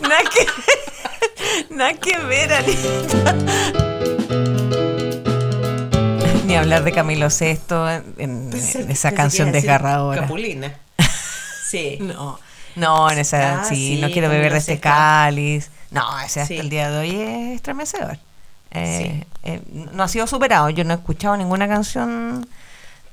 [0.00, 3.34] Nada que ver, nada que ver, Anita.
[6.44, 10.22] Ni hablar de Camilo VI en, en Pensé- esa canción desgarradora.
[10.22, 10.74] Capulina.
[11.70, 11.98] Sí.
[12.00, 12.38] No,
[12.76, 15.70] no, en esa, Ah, sí, sí, no quiero beber de este cáliz.
[15.90, 16.58] No, ese hasta Sí.
[16.58, 18.18] el día de hoy es estremecedor.
[18.72, 20.70] Eh, eh, no ha sido superado.
[20.70, 22.46] Yo no he escuchado ninguna canción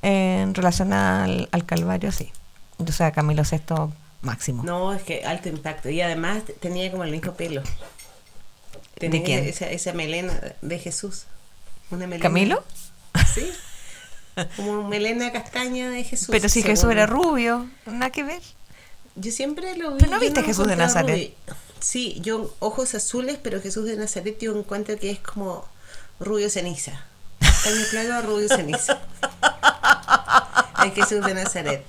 [0.01, 2.31] eh, en relación al, al Calvario, sí.
[2.77, 3.91] O sea, Camilo VI
[4.21, 4.63] máximo.
[4.63, 5.89] No, es que alto impacto.
[5.89, 7.61] Y además tenía como el mismo pelo.
[8.97, 9.45] Tenía quién?
[9.45, 11.25] Esa, esa melena de Jesús.
[11.91, 12.23] Una melena.
[12.23, 12.63] ¿Camilo?
[13.33, 13.49] Sí.
[14.55, 16.29] Como melena castaña de Jesús.
[16.31, 18.41] Pero si según- Jesús era rubio, nada que ver.
[19.15, 19.99] Yo siempre lo vi.
[19.99, 21.15] Pero no viste Jesús de Nazaret.
[21.15, 21.55] rubio.
[21.79, 25.65] Sí, yo ojos azules, pero Jesús de Nazaret yo encuentro que es como
[26.19, 27.05] rubio ceniza.
[27.39, 28.99] Caño claro, rubio ceniza.
[30.85, 31.85] Es Jesús de Nazaret.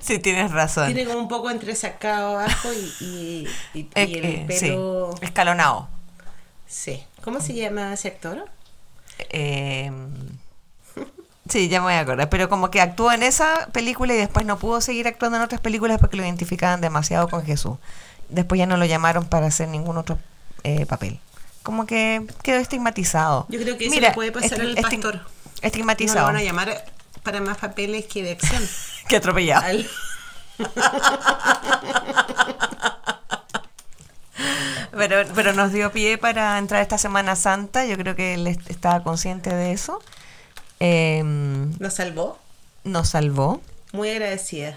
[0.00, 0.86] Sí, tienes razón.
[0.92, 5.10] Tiene como un poco entresacado abajo y, y, y- y Eh, el eh, pelo.
[5.18, 5.88] sí, escalonado.
[6.66, 7.04] Sí.
[7.22, 8.46] ¿Cómo se llama ese actor?
[9.30, 9.90] Eh,
[11.52, 12.28] sí, ya me voy a acordar.
[12.28, 15.60] Pero como que actuó en esa película y después no pudo seguir actuando en otras
[15.60, 17.76] películas porque lo identificaban demasiado con Jesús.
[18.28, 20.18] Después ya no lo llamaron para hacer ningún otro
[20.64, 21.20] eh, papel.
[21.62, 23.46] Como que quedó estigmatizado.
[23.48, 25.14] Yo creo que eso le puede pasar al pastor.
[25.16, 25.22] No
[25.60, 26.20] Estigmatizado.
[26.20, 26.84] lo van a llamar
[27.22, 28.62] para más papeles que de acción.
[29.08, 29.64] que atropellado.
[29.66, 29.88] Al-
[34.96, 37.84] Pero, pero nos dio pie para entrar esta Semana Santa.
[37.86, 40.00] Yo creo que él est- estaba consciente de eso.
[40.84, 41.22] Eh,
[41.78, 42.38] Nos salvó.
[42.82, 43.60] nos salvó.
[43.92, 44.76] Muy agradecida.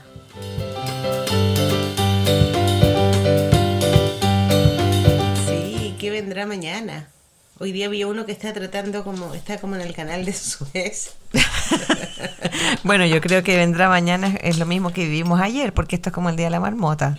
[5.48, 7.08] Sí, ¿qué vendrá mañana?
[7.60, 11.16] Hoy día vi uno que está tratando como, está como en el canal de Suez.
[12.84, 16.14] Bueno, yo creo que vendrá mañana es- lo mismo que vivimos ayer, porque esto es
[16.14, 17.18] como el Día de la Marmota.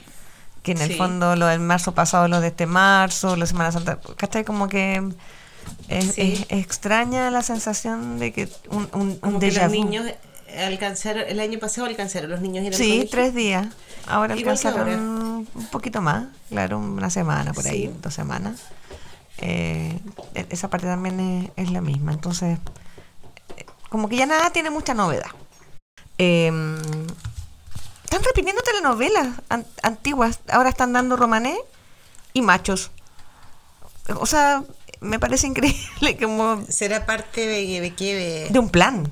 [0.62, 0.96] Que en el Sí.
[0.96, 4.44] fondo lo del marzo pasado, lo de este marzo, la Semana Santa, ¿cachai?
[4.44, 5.03] Como que
[5.88, 6.44] es, Sí.
[6.48, 9.85] es extraña la sensación de que un, un, un Como que déjà los vu.
[9.85, 10.07] niños
[10.66, 13.09] alcanzaron, el año pasado alcanzaron los niños ir Sí, colegio.
[13.11, 13.66] tres días.
[14.07, 14.96] Ahora que alcanzaron ahora.
[14.96, 18.62] un poquito más, claro, una semana por ahí, dos semanas.
[19.38, 19.98] Eh,
[20.35, 22.12] e- esa parte también es, es la misma.
[22.12, 22.59] Entonces,
[23.57, 25.31] eh, como que ya nada tiene mucha novedad.
[26.18, 26.46] Eh,
[28.05, 30.38] están repitiendo telenovelas an- antiguas.
[30.48, 31.57] Ahora están dando romané
[32.33, 32.90] y machos.
[34.18, 34.62] O sea,
[35.00, 39.11] me parece increíble como Será parte de, de qué de, de un plan.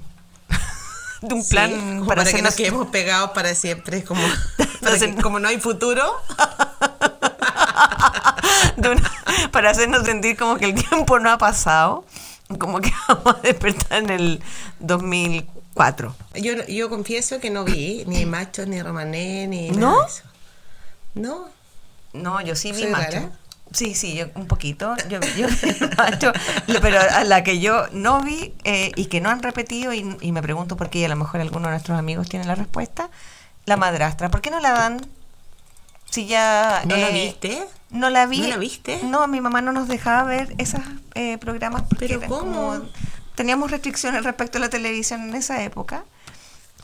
[1.23, 4.23] de un Sí, plan como para, para, que nos quedemos pegados para siempre, como,
[4.81, 6.03] Para que- como no hay futuro.
[8.77, 9.13] una-
[9.51, 12.05] para hacernos sentir como que el tiempo no ha pasado,
[12.59, 14.43] como que vamos a despertar en el
[14.81, 16.15] 2004.
[16.35, 19.91] Yo, yo confieso que no vi ni machos, ni romané, ni ¿No?
[19.93, 20.23] nada de eso.
[21.15, 21.49] No,
[22.13, 23.31] No, yo sí vi ¿Soy macho.
[23.75, 24.95] Sí, sí, yo un poquito.
[25.11, 25.47] Yo, yo
[26.81, 30.33] pero a la que yo no vi eh, y que no han repetido, y, y
[30.33, 33.11] me pregunto por qué, y a lo mejor alguno de nuestros amigos tiene la respuesta,
[33.67, 34.31] la madrastra.
[34.31, 35.01] ¿Por qué no la dan?
[36.11, 36.83] Si ya...
[36.87, 37.67] ¿No la eh, viste?
[37.91, 38.41] No la vi.
[38.41, 39.01] ¿No la viste?
[39.03, 40.81] No, mi mamá no nos dejaba ver esos
[41.15, 42.53] eh, programas porque ¿Pero cómo?
[42.55, 42.89] como-
[43.35, 46.05] teníamos restricciones respecto a la televisión en esa época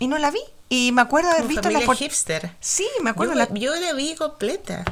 [0.00, 0.40] y no la vi.
[0.68, 2.52] Y me acuerdo haber Como visto la por- hipster.
[2.58, 4.84] Sí, me acuerdo Yo, la yo la vi completa.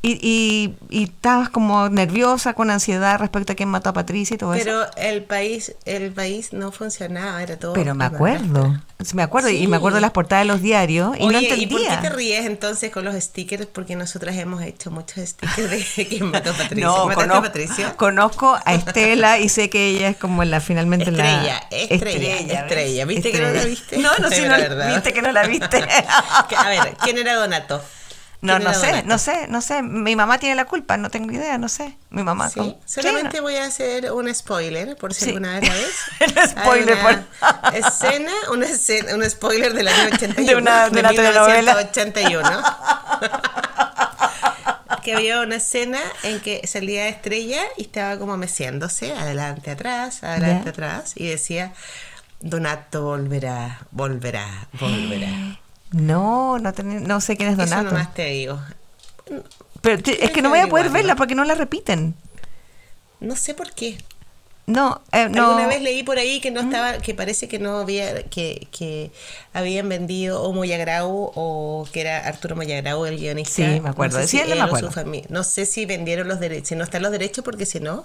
[0.00, 4.38] Y, y, y estabas como nerviosa, con ansiedad respecto a quién mató a Patricia y
[4.38, 4.64] todo eso.
[4.64, 7.72] Pero el país, el país no funcionaba, era todo.
[7.72, 8.80] Pero me acuerdo.
[9.12, 9.48] Me acuerdo.
[9.48, 11.16] Y me acuerdo de las portadas de los diarios.
[11.18, 11.66] Y no Oye, entendía.
[11.66, 13.66] ¿y por qué te ríes entonces con los stickers?
[13.66, 16.86] Porque nosotras hemos hecho muchos stickers de quién mató a Patricia.
[16.86, 17.96] No, ¿Mataste conozco, a Patricia?
[17.96, 22.52] conozco a Estela y sé que ella es como la finalmente Estrella, la estrella, ¿ves?
[22.52, 23.04] estrella.
[23.04, 23.98] ¿Viste que no la viste?
[23.98, 24.94] No, no, sí, no, verdad.
[24.94, 25.84] viste que no la viste.
[26.56, 27.82] A ver, ¿quién era Donato?
[28.40, 29.82] No, ¿Quién no sé, no sé, no sé.
[29.82, 31.96] Mi mamá tiene la culpa, no tengo idea, no sé.
[32.10, 32.48] Mi mamá.
[32.48, 35.28] Sí, con- solamente Sí, voy a hacer un spoiler, por si Sí.
[35.30, 36.50] alguna vez la ves.
[36.56, 37.26] Spoiler, Hay una
[37.62, 40.46] por- escena, una escena, un spoiler del año 81.
[40.46, 41.74] De una- de una telenovela.
[41.74, 42.62] 1981.
[45.02, 50.70] que había una escena en que salía Estrella y estaba como meciéndose, adelante, atrás, adelante,
[50.70, 51.72] atrás, y decía,
[52.40, 55.58] Donato volverá, volverá, volverá.
[55.92, 57.90] No, no, ten- no sé quién es Eso Donato.
[57.90, 58.60] nomás te digo.
[59.80, 62.14] Pero te- es que no voy a poder verla porque no la repiten.
[63.20, 63.98] No sé por qué.
[64.66, 65.46] No, eh, no.
[65.48, 69.10] Alguna vez leí por ahí que no estaba, que parece que no había, que, que
[69.54, 73.54] habían vendido o Moyagrau o que era Arturo Moyagrau el guionista.
[73.54, 74.18] Sí, me acuerdo.
[74.18, 74.90] No sé Sí, si él me acuerdo.
[75.30, 78.04] No sé si vendieron los derechos, si no están los derechos porque si no,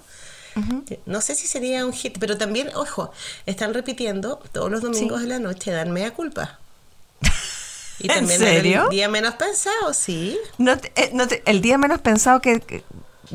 [1.06, 3.12] no sé si sería un hit, pero también, ojo,
[3.46, 6.60] están repitiendo todos los domingos de la noche, dan media culpa.
[8.00, 8.84] Y ¿En también serio?
[8.86, 10.38] el día menos pensado, sí.
[10.58, 12.60] No te- eh, no te- el día menos pensado que.
[12.60, 12.84] que-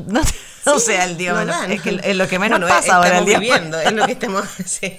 [0.05, 0.33] no te-
[0.69, 1.55] o sea, el día menos.
[1.69, 3.19] Es, que es lo que menos Bueno, pasa ahora.
[3.19, 4.45] El día viviendo, es lo que estamos.
[4.65, 4.95] sí.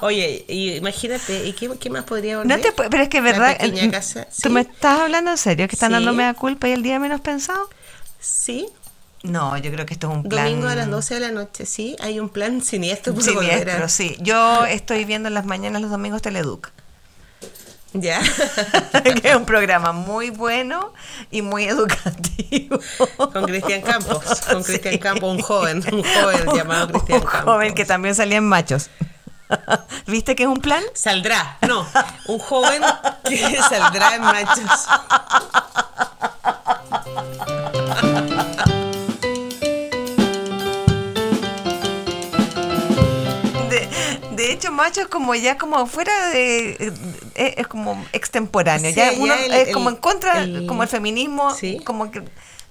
[0.00, 2.56] Oye, y imagínate, ¿y qué, qué más podría volver?
[2.58, 3.56] No te pero es que es La verdad.
[3.60, 5.68] el- casa, ¿Tú me estás hablando en serio?
[5.68, 5.94] ¿Que están Sí.
[5.94, 7.68] dando media culpa y el día menos pensado?
[8.20, 8.66] Sí,
[9.22, 10.46] No, yo creo que esto es un plan.
[10.46, 14.16] domingo a las 12 de la noche, sí, hay un plan siniestro Siniestro, a- sí.
[14.20, 16.70] Yo estoy viendo en las mañanas los domingos Teleduc.
[17.92, 18.20] Ya.
[19.20, 20.92] que es un programa muy bueno
[21.30, 22.78] y muy educativo.
[23.16, 24.98] Con Cristian Campos, con Cristian Sí.
[25.00, 27.52] Campos, un joven, un joven llamado Cristian Un Campos.
[27.54, 28.90] joven que también salía en machos.
[30.06, 30.82] ¿Viste que es un plan?
[30.94, 31.84] Saldrá, no,
[32.26, 32.80] un joven
[33.24, 34.86] que saldrá en machos.
[44.46, 46.92] De hecho, macho es como ya como fuera de...
[47.34, 48.90] eh, Es, como extemporáneo.
[48.90, 51.78] Sí, ya ya uno el- es como el- en contra, el- como el feminismo, Sí.
[51.84, 52.22] como que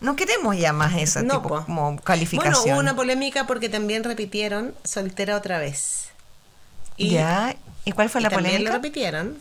[0.02, 0.92] no queremos ya más
[1.24, 1.66] No, tipo po.
[1.66, 2.54] como calificación.
[2.64, 6.06] Bueno, hubo una polémica porque también repitieron Soltera otra vez.
[6.98, 7.56] Y, ya.
[7.86, 8.72] ¿Y cuál fue y la también polémica?
[8.72, 9.38] lo repitieron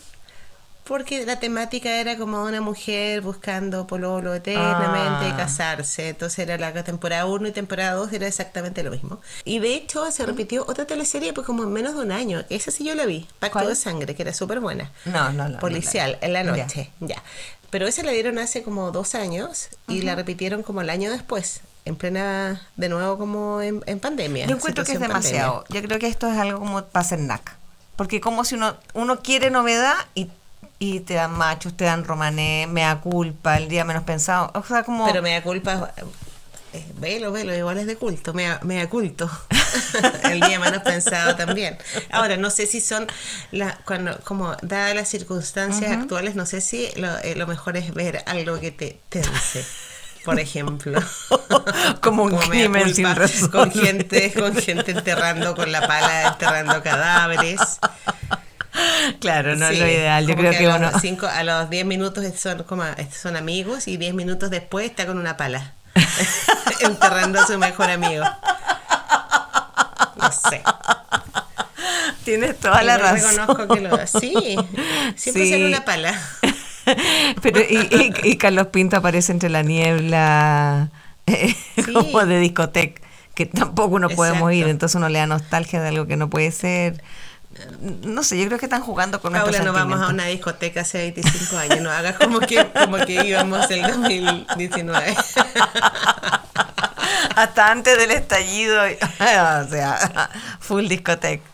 [0.88, 5.37] porque la temática era como una mujer buscando pololo eternamente, Ah.
[5.37, 6.09] casarse.
[6.09, 9.20] Entonces era la temporada 1 y temporada 2 era exactamente lo mismo.
[9.44, 12.42] Y de hecho se repitió otra teleserie pues como en menos de un año.
[12.48, 13.68] Esa sí yo la vi, Pacto ¿Cuál?
[13.68, 14.90] de Sangre, que era súper buena.
[15.05, 16.27] No, no, no, no, Policial, no.
[16.27, 16.51] en la Ya.
[16.64, 17.22] noche, ya.
[17.70, 21.61] Pero esa la dieron hace como dos años y la repitieron como el año después,
[21.85, 24.46] en plena, de nuevo como en, en pandemia.
[24.46, 25.38] Yo encuentro que es situación pandemia.
[25.42, 25.64] demasiado.
[25.68, 27.57] Yo creo que esto es algo como para hacer nac.
[27.96, 30.31] Porque como si uno, uno quiere novedad y,
[30.79, 34.51] y te dan machos, te dan romané, me da culpa, el día menos pensado.
[34.55, 35.07] O sea, como...
[35.07, 35.93] Pero me da culpa.
[36.73, 39.29] eh, velo, velo, igual es de culto, me da, me da culto.
[40.31, 41.79] el día menos pensado también.
[42.11, 43.07] Ahora, no sé si son,
[43.51, 47.93] la, cuando, como dadas las circunstancias actuales, no sé si lo, eh, lo mejor es
[47.93, 49.64] ver algo que te tense.
[50.25, 51.01] Por ejemplo,
[52.03, 53.51] Como un crimen sin resolver.
[53.51, 57.79] con gente, con gente enterrando con la pala, enterrando cadáveres.
[59.21, 60.27] claro, no es lo ideal.
[60.27, 60.91] Yo creo que, a uno...
[60.91, 65.07] los, cinco, a los 10 minutos son, como, son amigos y 10 minutos después está
[65.07, 65.73] con una pala.
[66.81, 68.25] enterrando a su mejor amigo.
[70.17, 70.62] No sé.
[72.25, 73.31] Tienes toda la Igual razón.
[73.49, 74.57] reconozco que lo Sí,
[75.17, 75.51] siempre Sí.
[75.51, 76.21] sale una pala.
[77.43, 80.88] Pero, y, y- y Carlos Pinto aparece entre la niebla
[81.27, 81.93] eh, Sí.
[81.93, 83.03] como de discoteca,
[83.35, 86.51] que tampoco no podemos ir, entonces uno le da nostalgia de algo que no puede
[86.51, 87.03] ser.
[87.81, 90.99] No sé, yo creo que están jugando con Paula, no vamos a una discoteca hace
[90.99, 91.81] 25 años.
[91.81, 95.16] No hagas como que, como que íbamos el 2019.
[97.37, 101.44] Hasta antes del estallido, o sea, full discoteca.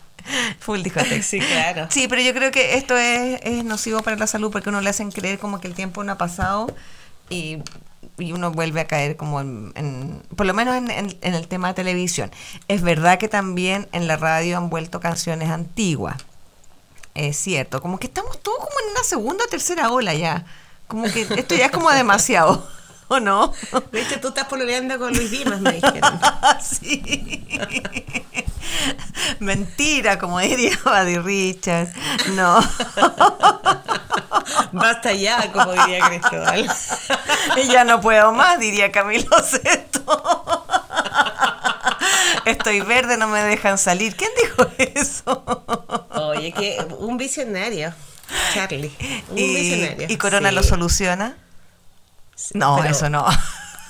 [0.59, 1.21] Full discoteca.
[1.21, 1.87] Sí, claro.
[1.91, 4.89] Sí, pero yo creo que esto es, es nocivo para la salud porque uno le
[4.89, 6.73] hacen creer como que el tiempo no ha pasado
[7.29, 7.59] y,
[8.17, 11.69] y uno vuelve a caer como en, por lo menos en, en- en el tema
[11.69, 12.31] de televisión.
[12.67, 16.15] Es verdad que también en la radio han vuelto canciones antiguas.
[17.13, 20.45] Es cierto, como que estamos todos como en una segunda o tercera ola ya.
[20.87, 22.67] Como que esto ya es como demasiado.
[23.07, 23.53] ¿O no?
[23.93, 26.19] Hecho, tú estás pololeando con Luis Dimas, me dijeron.
[26.61, 27.45] sí.
[29.39, 31.89] Mentira, como diría Buddy Richard.
[32.31, 32.59] No.
[34.71, 36.69] Basta ya, como diría Cristóbal.
[37.57, 40.65] Y ya no puedo más, diría Camilo Sesto.
[42.45, 44.15] Estoy verde, no me dejan salir.
[44.15, 45.43] ¿Quién dijo eso?
[46.11, 47.93] Oye, que un visionario,
[48.53, 48.91] Charlie.
[49.29, 50.07] Un ¿Y, visionario.
[50.09, 50.55] y Corona Sí.
[50.55, 51.37] lo soluciona?
[52.53, 53.25] No, Pero eso no.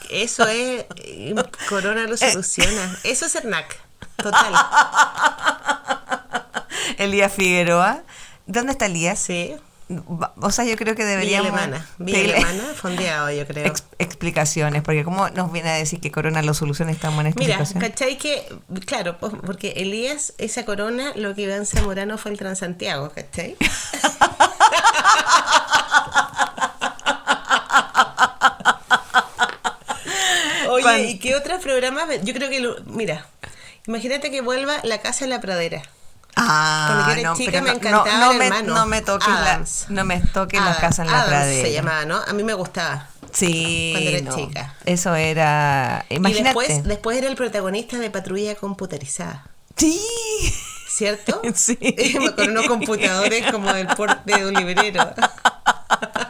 [0.10, 0.86] Eso es.
[0.98, 1.36] eh,
[1.70, 2.98] Corona lo soluciona.
[3.04, 3.76] Eso es Ernac.
[4.18, 4.54] Total.
[6.98, 8.04] Elías Figueroa.
[8.46, 9.20] ¿Dónde está Elías?
[9.20, 9.56] Sí.
[10.42, 11.86] O sea, yo creo que deberíamos Alemana.
[12.00, 13.66] Villa pedirle Alemana, fondeado, yo creo.
[13.68, 17.40] ex- explicaciones, porque como nos viene a decir que Corona lo soluciona estamos en esta
[17.40, 17.82] Mira, situación?
[17.82, 18.48] ¿cachai que?
[18.86, 23.58] Claro, porque Elías, esa corona, lo que Iván Zamorano fue el Transantiago, ¿cachai?
[30.76, 32.08] Oye, ¿y qué otros programas?
[32.24, 33.26] Yo creo que, lo- mira,
[33.88, 35.82] imagínate que vuelva La Casa en la Pradera.
[36.38, 38.74] Ah, no, chica me no, encantaba no, me, hermano.
[38.76, 41.66] no me toques la, no me toques la casa en la Adams pradera.
[41.66, 42.18] se llamaba, ¿no?
[42.18, 43.08] A mí me gustaba.
[43.32, 44.36] Sí, Cuando era no.
[44.36, 44.76] chica.
[44.86, 46.42] Eso era, imagínate.
[46.42, 49.46] Y después, después era el protagonista de Patrulla Computarizada.
[49.78, 49.98] Sí.
[50.90, 51.42] ¿Cierto?
[51.56, 51.78] Sí.
[52.36, 55.14] Con unos computadores como del porte de un librero.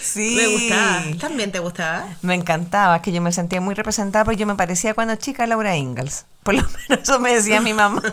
[0.00, 0.34] Sí.
[0.36, 1.02] Me gustaba.
[1.20, 2.06] ¿También te gustaba?
[2.22, 5.44] Me encantaba, es que yo me sentía muy representada porque yo me parecía cuando chica
[5.44, 6.24] a Laura Ingalls.
[6.42, 8.02] Por lo menos eso me decía mi mamá.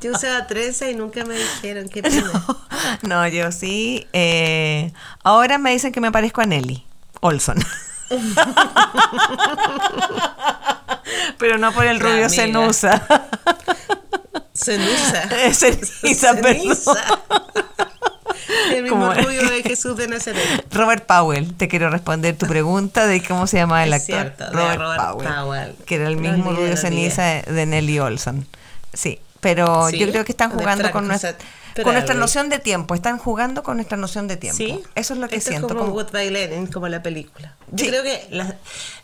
[0.00, 2.30] Yo usaba trenza y nunca me dijeron qué pena.
[3.02, 4.06] No, yo sí.
[4.14, 4.92] eh,
[5.22, 6.82] ahora me dicen que me parezco a Nelly
[7.20, 7.58] Olson.
[11.38, 12.28] Pero no por el rubio amiga.
[12.30, 13.02] cenusa.
[14.54, 15.28] Ceniza.
[15.52, 16.76] Ceniza, perdón.
[18.74, 20.42] El mismo rubio de Jesús de Nazaret.
[20.72, 24.06] Robert Powell, te quiero responder tu pregunta de cómo se llama el actor.
[24.36, 25.74] cierto, de Robert Powell.
[25.86, 28.46] Que era el mismo rubio ceniza de, Nelly Olson.
[28.92, 31.34] Sí, pero Sí, yo creo que están jugando Frank con, nuestra,
[31.82, 32.94] con nuestra noción de tiempo.
[32.94, 34.56] Están jugando con nuestra noción de tiempo.
[34.56, 34.80] Sí.
[34.94, 35.68] Eso es lo que Esto siento.
[35.68, 37.54] Es como como- Goodbye Lenin, como la película.
[37.70, 37.90] Yo Sí.
[37.90, 38.56] creo que la,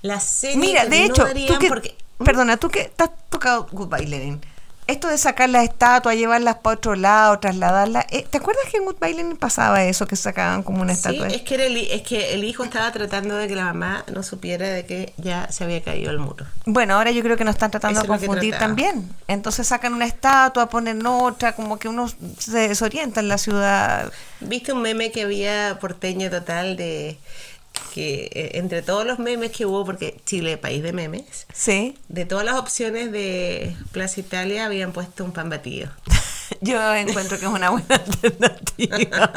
[0.02, 0.56] la serie.
[0.56, 4.40] Mira, de hecho, tú que, porque- perdona, tú que te has tocado Goodbye Lenin,
[4.86, 8.84] esto de sacar las estatuas, llevarlas para otro lado, trasladarlas, eh, ¿te acuerdas que en
[8.84, 11.26] Goodbye Lenin pasaba eso, que sacaban como una Sí, estatua?
[11.28, 14.22] es que, era el, es que el hijo estaba tratando de que la mamá no
[14.22, 16.46] supiera de que ya se había caído el muro.
[16.66, 19.08] Bueno, ahora yo creo que nos están tratando Eso de confundir también.
[19.28, 22.08] Entonces sacan una estatua, ponen otra, como que uno
[22.38, 24.12] se desorienta en la ciudad.
[24.40, 27.18] ¿Viste un meme que había porteño total de
[27.94, 31.96] que eh, entre todos los memes que hubo, porque Chile, país de memes, Sí.
[32.08, 35.90] de todas las opciones de Plaza Italia habían puesto un pan batido.
[36.60, 39.32] Yo encuentro que es una buena alternativa.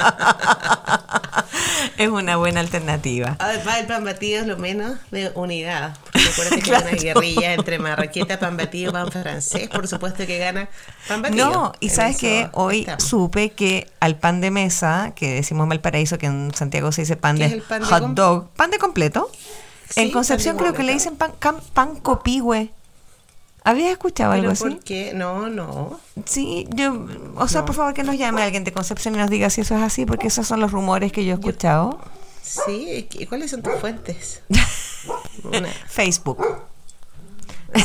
[1.98, 3.36] es una buena alternativa.
[3.40, 5.98] Además, el pan batido es lo menos de unidad.
[6.12, 9.70] Porque acuérdate que hay una guerrilla entre marraqueta, pan batido, pan francés.
[9.70, 10.70] Por supuesto que gana
[11.08, 11.50] pan batido.
[11.52, 13.04] No, y sabes que hoy estamos.
[13.04, 17.16] supe que al pan de mesa, que decimos en Valparaíso, que en Santiago se dice
[17.16, 19.30] pan ¿Qué de, pan hot dog, pan de completo.
[19.90, 22.72] Sí, en Concepción pan creo que le dicen pan, cam- pan copihue.
[23.70, 24.64] ¿Habías escuchado algo ¿Pero así?
[24.64, 25.12] por qué?
[25.14, 26.00] No, no.
[26.26, 27.06] Sí, yo,
[27.36, 27.66] o sea, No.
[27.66, 30.06] por favor que nos llame alguien de Concepción y nos diga si eso es así,
[30.06, 32.00] porque esos son los rumores que yo he escuchado.
[32.42, 34.42] Sí, ¿y cuáles son tus fuentes?
[35.88, 36.46] Facebook.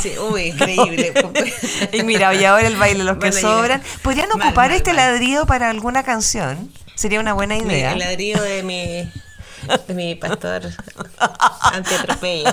[0.00, 1.12] Sí, uy, increíble.
[1.92, 3.82] y mira, y ahora el baile los que sobran.
[4.02, 4.96] ¿Podrían Mal, ocupar mal, este mal.
[5.12, 6.70] ladrido para alguna canción?
[6.94, 7.92] Sería una buena idea.
[7.92, 9.12] el ladrillo de mi,
[9.86, 10.62] de mi pastor
[11.72, 12.50] antiatropello.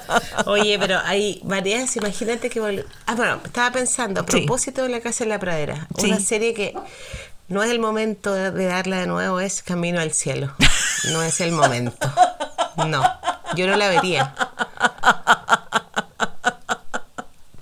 [0.46, 2.60] Oye, pero hay varias, imagínate que...
[2.60, 6.06] vol- Ah, bueno, estaba pensando, a propósito de La Casa en la Pradera, Sí.
[6.06, 6.74] una serie que
[7.48, 10.54] no es el momento de, darla de nuevo, es Camino al Cielo.
[11.12, 11.96] No es el momento.
[12.88, 13.02] No,
[13.56, 14.34] yo no la vería.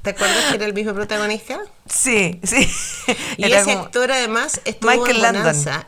[0.02, 1.58] ¿Te acuerdas que era el mismo protagonista?
[1.86, 2.66] Sí, sí.
[3.36, 5.42] Y Era ese actor además estuvo Michael en Landon.
[5.42, 5.86] Bonanza.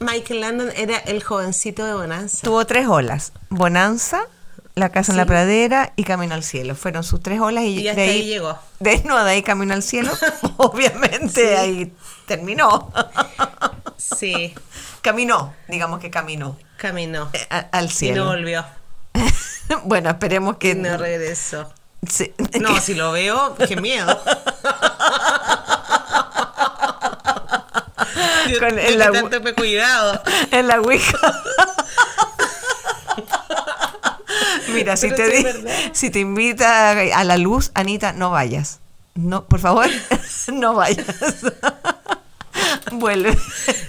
[0.00, 2.38] Michael Landon era el jovencito de Bonanza.
[2.42, 3.32] Tuvo tres olas.
[3.50, 4.22] Bonanza,
[4.76, 5.24] La Casa en la.
[5.26, 6.74] Pradera y Camino al Cielo.
[6.74, 8.58] Fueron sus tres olas y, Y hasta de ahí, ahí llegó.
[8.80, 10.10] De, no, de ahí Camino al Cielo.
[10.56, 11.54] Obviamente Sí.
[11.56, 11.92] ahí
[12.26, 12.92] terminó.
[13.96, 14.54] Sí,
[15.02, 17.30] caminó, digamos que caminó caminó.
[17.32, 18.26] eh, a- al Y no cielo.
[18.26, 18.64] volvió.
[19.84, 20.70] bueno, esperemos que...
[20.70, 21.72] Y no regresó.
[22.06, 24.20] sí, No, si lo veo, qué miedo.
[28.50, 30.22] Yo Con el agua- tanto cuidado.
[30.50, 31.18] en la Ouija.
[34.74, 35.46] Mira, si te, di-
[35.92, 38.80] si te invita a la luz, Anita, no vayas.
[39.14, 39.86] No, por favor,
[40.52, 41.06] no vayas.
[42.92, 43.36] Vuelve.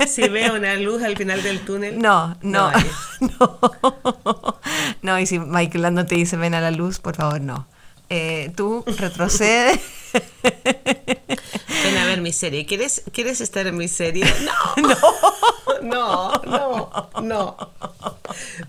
[0.08, 2.00] Si veo una luz al final del túnel.
[2.00, 2.72] No, no,
[3.20, 4.60] no.
[5.02, 7.68] No, y si Michael Landon te dice ven a la luz, por favor, no.
[8.10, 9.80] Eh, tú retrocede.
[11.84, 12.66] Ven a ver mi serie.
[12.66, 14.26] ¿Quieres, ¿Quieres estar en mi serie?
[14.42, 14.76] No.
[15.82, 17.58] No, no, no.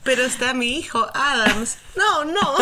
[0.03, 1.79] Pero está mi hijo Adams.
[1.97, 2.57] No, no.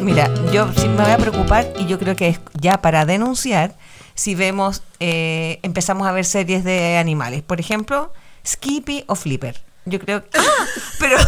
[0.00, 3.74] Mira, yo sí me voy a preocupar y yo creo que es ya para denunciar
[4.14, 7.42] si vemos, eh, empezamos a ver series de animales.
[7.42, 8.12] Por ejemplo,
[8.46, 9.60] Skippy o Flipper.
[9.86, 10.38] Yo creo que...
[10.38, 10.42] ¡Ah!
[10.98, 11.18] Pero,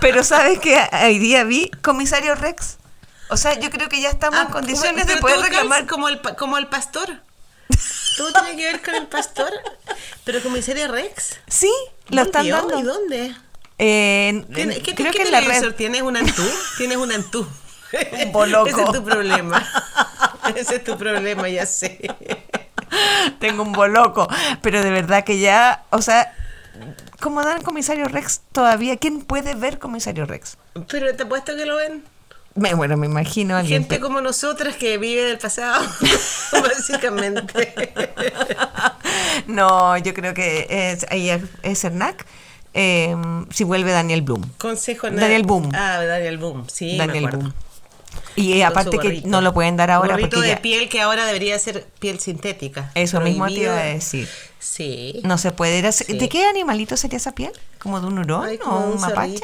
[0.00, 2.76] pero ¿sabes que Hoy día vi Comisario Rex.
[3.30, 5.86] O sea, yo creo que ya estamos en Ah, condiciones de poder reclamar.
[5.86, 7.22] como el, como el pastor.
[8.16, 9.50] Tú tienes que ver con el pastor.
[10.24, 11.38] Pero comisario Rex.
[11.46, 11.70] Sí,
[12.08, 12.56] lo están ¿Tío?
[12.56, 12.78] dando.
[12.78, 13.34] ¿Y dónde?
[13.78, 15.72] Eh, ¿Tiene- ¿Qué, creo qué que en la red.
[15.74, 16.02] tienes?
[16.02, 16.42] ¿Un antú?
[16.76, 17.46] ¿Tienes un antú?
[18.24, 18.68] Un boloco.
[18.68, 19.66] Ese es tu problema.
[20.56, 22.00] Ese es tu problema, ya sé.
[23.38, 24.28] Tengo un boloco.
[24.62, 26.34] Pero de verdad que ya, o sea,
[27.20, 30.56] como dan Comisario Rex todavía, ¿quién puede ver Comisario Rex?
[30.88, 32.04] Pero te apuesto que lo ven.
[32.58, 33.82] Me, bueno, me imagino alguien.
[33.82, 35.84] Gente como nosotras que vive del pasado,
[36.52, 37.72] básicamente.
[39.46, 41.30] No, yo creo que es, ahí
[41.62, 42.26] es, Cernac.
[42.74, 43.16] eh,
[43.50, 44.42] si vuelve Daniel Bloom.
[44.58, 45.70] Consejo Daniel Boom.
[45.74, 47.28] Ah, Daniel Boom, sí, Daniel.
[47.28, 47.54] Boom.
[48.36, 51.24] Y aparte que no lo pueden dar ahora Gorrito porque de ya- piel que ahora
[51.26, 52.90] debería ser piel sintética.
[52.94, 54.28] Eso mismo te iba a decir.
[54.58, 55.20] Sí.
[55.24, 56.18] no se puede ir a- Sí.
[56.18, 57.52] ¿De qué animalito sería esa piel?
[57.78, 59.40] ¿Como de un hurón Ay, o un, un mapache?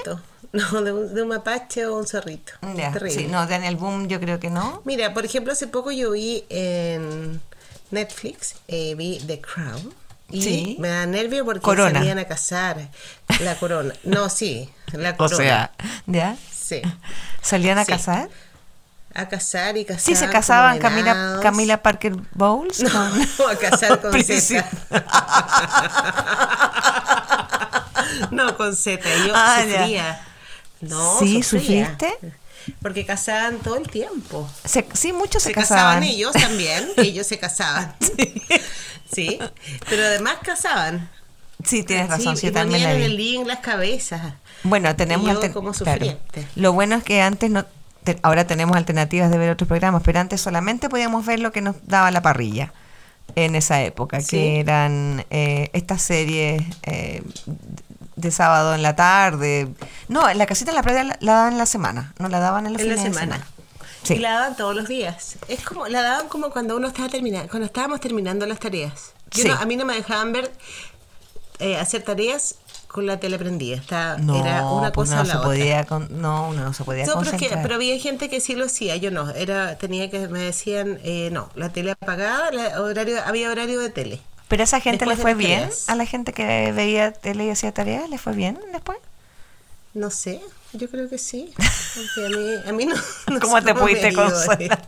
[0.73, 2.53] No, de un, de un mapache o un zorrito.
[2.77, 3.11] Ya, Terrible.
[3.23, 4.83] sí, no, Daniel Boom yo creo que no.
[4.85, 7.41] Mira, por ejemplo, hace poco yo vi en
[7.91, 9.93] Netflix, eh, vi The Crown.
[10.31, 10.77] Y Sí.
[10.79, 11.99] me da nervio porque Corona.
[11.99, 12.89] salían a cazar
[13.41, 13.95] la corona.
[14.05, 15.37] No, sí, la O corona.
[15.37, 15.71] sea,
[16.07, 16.37] ¿ya?
[16.53, 16.81] Sí.
[17.43, 17.91] ¿Salían a Sí.
[17.93, 18.29] cazar?
[19.15, 20.01] A cazar y cazar.
[20.01, 21.39] Sí, se casaban Camila.
[21.43, 22.91] Camila Parker Bowles No,
[23.37, 23.51] con...
[23.51, 24.13] a casar con.
[24.23, 24.65] Z.
[28.31, 29.03] no, con Z.
[29.27, 30.21] Yo Ah, ya.
[30.89, 31.91] No, Sí, sufría.
[31.99, 32.33] ¿sufriste?
[32.81, 34.49] Porque casaban todo el tiempo.
[34.65, 36.01] Se- sí, muchos se, Se casaban.
[36.01, 36.03] casaban.
[36.05, 37.95] ellos también, ellos se casaban.
[39.13, 39.39] Sí.
[39.89, 41.09] pero además casaban.
[41.63, 43.03] Sí, tienes razón, sí, yo también la vi.
[43.05, 44.35] el living las cabezas.
[44.65, 46.19] Bueno, tenemos yo como claro.
[46.57, 47.65] Lo bueno es que antes no
[48.03, 51.61] te- ahora tenemos alternativas de ver otros programas, pero antes solamente podíamos ver lo que
[51.61, 52.73] nos daba la parrilla
[53.37, 54.27] en esa época, Sí.
[54.31, 57.23] que eran eh, estas series eh,
[58.17, 59.69] de sábado en la tarde.
[60.09, 62.67] No, la casita en la playa la, la daban en la semana, no la daban
[62.67, 63.47] en los En la de semana.
[64.03, 64.15] Sí.
[64.15, 65.37] Y la daban todos los días.
[65.49, 69.13] Es como, la daban como cuando uno estaba terminando, cuando estábamos terminando las tareas.
[69.31, 69.49] Yo Sí.
[69.49, 70.53] no- a mí no me dejaban ver,
[71.59, 72.57] eh, hacer tareas
[72.89, 73.77] con la tele prendida.
[73.77, 75.49] Está, No, era una pues cosa no o la se otra.
[75.49, 77.63] podía con- no, uno no se podía No, pero, es que, concentrar.
[77.63, 79.31] pero había gente que sí lo hacía, yo no.
[79.31, 83.91] Era, tenía que, me decían, eh, no, la tele apagada, la- horario, había horario de
[83.91, 84.21] tele.
[84.55, 85.89] Pero a esa gente le fue bien, tareas.
[85.89, 88.99] a la gente que veía tele y hacía tareas, ¿le fue bien después?
[89.95, 90.41] No sé,
[90.73, 91.53] yo creo que sí.
[91.57, 92.95] Porque a mí, a mí no,
[93.35, 94.81] no ¿Cómo te pudiste ha ido, consolar?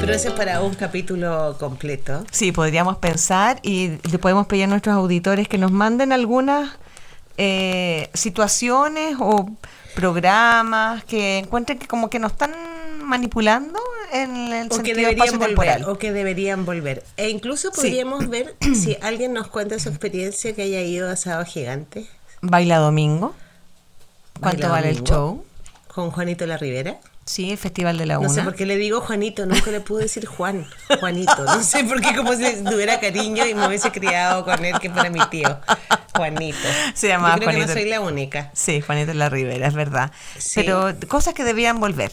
[0.00, 2.24] Pero eso es para un capítulo completo.
[2.30, 6.78] Sí, podríamos pensar y le podemos pedir a nuestros auditores que nos manden algunas
[7.36, 9.50] eh, situaciones o
[9.94, 12.77] programas que encuentren que como que nos están
[13.08, 13.80] manipulando
[14.12, 15.80] en el O que sentido deberían espacio-temporal.
[15.82, 15.94] volver.
[15.96, 17.04] O que deberían volver.
[17.16, 21.44] E incluso podríamos ver si alguien nos cuenta su experiencia que haya ido a Sábado
[21.44, 22.06] Gigante
[22.40, 23.34] Baila domingo.
[24.40, 25.44] ¿Cuánto Baila vale el show?
[25.92, 26.98] con Juanito La Rivera.
[27.24, 28.28] Sí, el Festival de la No Una.
[28.30, 30.64] sé por qué le digo Juanito, nunca le pude decir Juan.
[31.00, 31.44] Juanito.
[31.44, 34.88] No sé por qué, como si tuviera cariño y me hubiese criado con él, que
[34.90, 35.58] fuera mi tío.
[36.14, 36.56] Juanito.
[36.94, 37.74] Se llamaba Yo creo que Juanito.
[37.74, 38.50] no soy la única.
[38.54, 40.10] Sí, Juanito La Rivera, es verdad.
[40.38, 40.52] Sí.
[40.54, 42.12] Pero cosas que debían volver.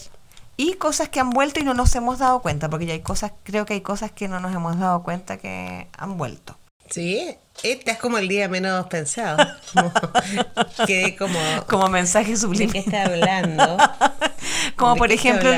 [0.57, 3.33] Y cosas que han vuelto y no nos hemos dado cuenta, porque ya hay cosas,
[3.43, 6.57] creo que hay cosas que no nos hemos dado cuenta que han vuelto.
[6.89, 9.37] Sí, este es como el día menos pensado.
[9.73, 9.91] Como,
[10.87, 11.39] quedé como.
[11.67, 12.83] Como mensaje ¿De qué subliminal.
[12.85, 13.77] está hablando?
[14.75, 15.49] Como ¿De por ejemplo,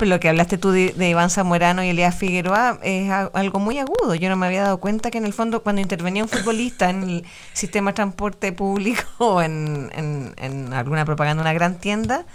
[0.00, 3.78] lo que hablaste tú de, de Iván Zamorano y Elías Figueroa es a- algo muy
[3.78, 4.14] agudo.
[4.14, 7.02] Yo no me había dado cuenta que en el fondo cuando intervenía un futbolista en
[7.04, 12.26] el sistema de transporte público o en, en- en alguna propaganda de una gran tienda,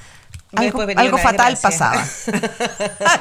[0.55, 2.03] algo, fatal pasaba.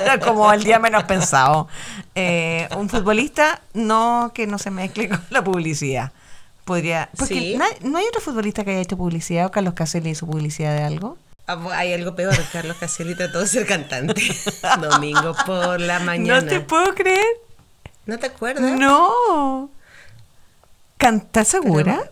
[0.00, 1.68] Era como el día menos pensado.
[2.14, 6.12] Eh, un futbolista, no que no se mezcle con la publicidad.
[6.64, 7.08] Podría.
[7.16, 7.56] Porque Sí.
[7.56, 10.82] na- no hay otro futbolista que haya hecho publicidad o Carlos Caselli hizo publicidad de
[10.84, 11.16] algo.
[11.46, 14.20] Ah, Hay algo peor, Carlos Caselli trató de ser cantante.
[14.80, 16.40] Domingo por la mañana.
[16.42, 17.24] No te puedo creer.
[18.04, 18.78] ¿No te acuerdas?
[18.78, 19.70] No.
[20.98, 22.10] ¿Canta segura?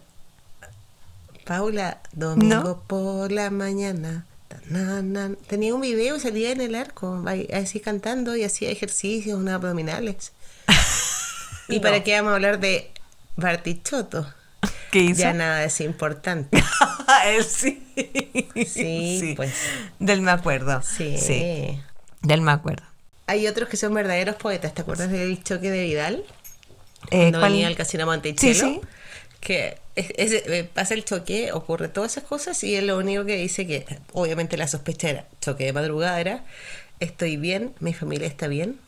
[1.45, 4.26] Paula, domingo por la mañana.
[4.69, 5.35] Na, na.
[5.47, 10.33] Tenía un video y salía en el arco, así cantando y hacía ejercicios, unos abdominales.
[11.69, 12.91] ¿Y para qué vamos a hablar de
[13.37, 14.33] Bartichotto?
[14.91, 15.23] ¿Qué hizo?
[15.23, 16.63] Ya nada es importante.
[17.27, 17.83] Él sí.
[18.67, 19.53] Sí, pues.
[19.99, 20.83] Del me acuerdo.
[20.83, 21.81] Sí.
[22.23, 22.85] Del me acuerdo.
[23.29, 24.73] Hay otros que son verdaderos poetas.
[24.75, 26.25] ¿Te acuerdas del choque de Vidal?
[27.11, 27.53] Eh, Cuando ¿cuál?
[27.53, 28.55] venía al casino Monticello.
[28.55, 28.81] Sí, sí.
[29.41, 33.25] Que es- es- eh, pasa el choque, ocurre todas esas cosas y él lo único
[33.25, 36.45] que dice que, obviamente la sospecha era, choque de madrugada era,
[37.01, 38.79] estoy bien, mi familia está bien,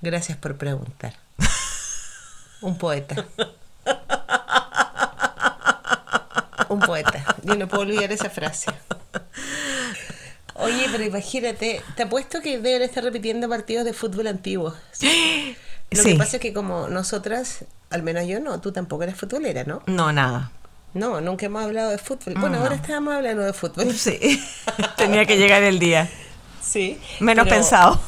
[0.00, 1.14] gracias por preguntar.
[2.62, 3.26] Un poeta.
[6.68, 7.36] Un poeta.
[7.44, 8.70] Yo no puedo olvidar esa frase.
[10.54, 14.74] Oye, pero imagínate, te apuesto que deben estar repitiendo partidos de fútbol antiguos.
[15.90, 16.12] Lo Sí.
[16.12, 19.82] que pasa es que como nosotras, al menos yo no, tú tampoco eres futbolera, ¿no?
[19.86, 20.50] No, nada.
[20.94, 22.34] No, nunca hemos hablado de fútbol.
[22.38, 23.92] Bueno, ahora estábamos hablando de fútbol.
[23.92, 24.42] Sí.
[24.96, 26.08] Tenía que llegar el día.
[26.62, 26.98] Sí.
[27.20, 28.00] Menos pero pensado.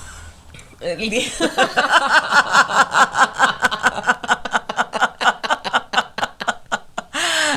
[0.81, 1.29] el día-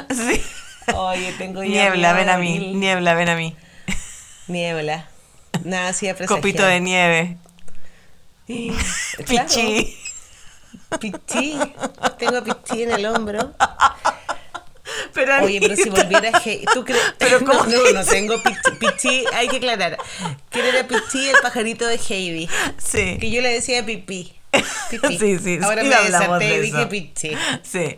[0.10, 0.42] Sí.
[0.96, 2.74] Oye, tengo ya Niebla, ven a mí.
[2.76, 3.56] Niebla, ven a mí.
[4.48, 5.06] Niebla.
[5.64, 6.26] Nada presagiar.
[6.28, 7.38] Copito de nieve.
[9.26, 9.48] Claro.
[11.00, 11.12] Pichi.
[11.12, 11.60] Pichí.
[12.18, 13.54] Tengo a Pichí en el hombro.
[15.14, 16.66] Pero Oye, pero si volviera Heidi.
[16.74, 17.02] ¿Tú crees?
[17.18, 18.72] Pero no, ¿cómo no, no tengo Pichí.
[18.80, 19.98] Pichí, hay que aclarar.
[20.50, 21.30] ¿Quién era Pichí?
[21.30, 22.50] El pajarito de Heidi.
[22.78, 23.18] Sí.
[23.20, 24.34] Que yo le decía pipí.
[24.90, 25.18] Pipí.
[25.20, 26.90] Sí, sí, Ahora sí, me desaté de y dije eso.
[26.90, 27.32] Pichí.
[27.64, 27.98] Sí.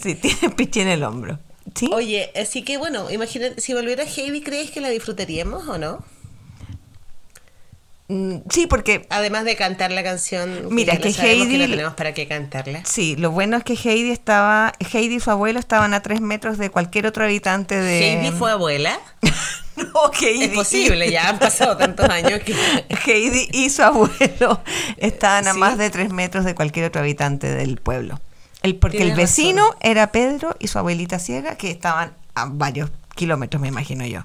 [0.00, 1.38] Sí, tiene pichi en el hombro.
[1.74, 1.90] ¿Sí?
[1.92, 6.04] Oye, así que bueno, imagínate, si volviera Heidi, ¿crees que la disfrutaríamos o no?
[8.08, 10.68] Mm, Sí, porque Además de cantar la canción.
[10.70, 12.82] Mira, que sabemos Heidi- no tenemos para qué cantarla.
[12.84, 16.56] Sí, lo bueno es que Heidi estaba, Heidi y su abuelo estaban a tres metros
[16.58, 18.14] de cualquier otro habitante de...
[18.14, 18.98] Heidi fue abuela.
[19.78, 20.42] No, Heidi.
[20.46, 22.52] Es posible, ya han pasado tantos años que.
[23.06, 24.60] Heidi y su abuelo
[24.96, 25.58] estaban a Sí.
[25.60, 28.20] más de tres metros de cualquier otro habitante del pueblo.
[28.64, 29.78] El, porque el vecino razón.
[29.82, 34.24] era Pedro y su abuelita ciega, que estaban a varios kilómetros, me imagino yo.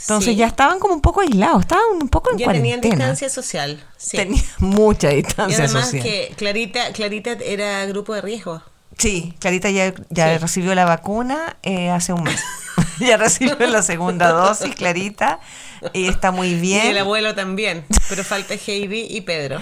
[0.00, 0.36] Entonces Sí.
[0.36, 2.94] ya estaban como un poco aislados, estaban un poco en Ya tenían cuarentena.
[3.12, 3.84] distancia social.
[3.96, 4.16] Sí.
[4.16, 6.02] Tenían mucha y distancia además social.
[6.02, 8.62] que Clarita, Clarita era grupo de riesgo.
[8.96, 10.38] Sí, Clarita ya, ya Sí.
[10.38, 12.40] recibió la vacuna eh, hace un mes.
[13.00, 15.40] ya recibió la segunda dosis, Clarita,
[15.92, 16.98] y está muy Y el bien.
[16.98, 17.84] abuelo también.
[18.08, 19.60] Pero falta Heidi y Pedro.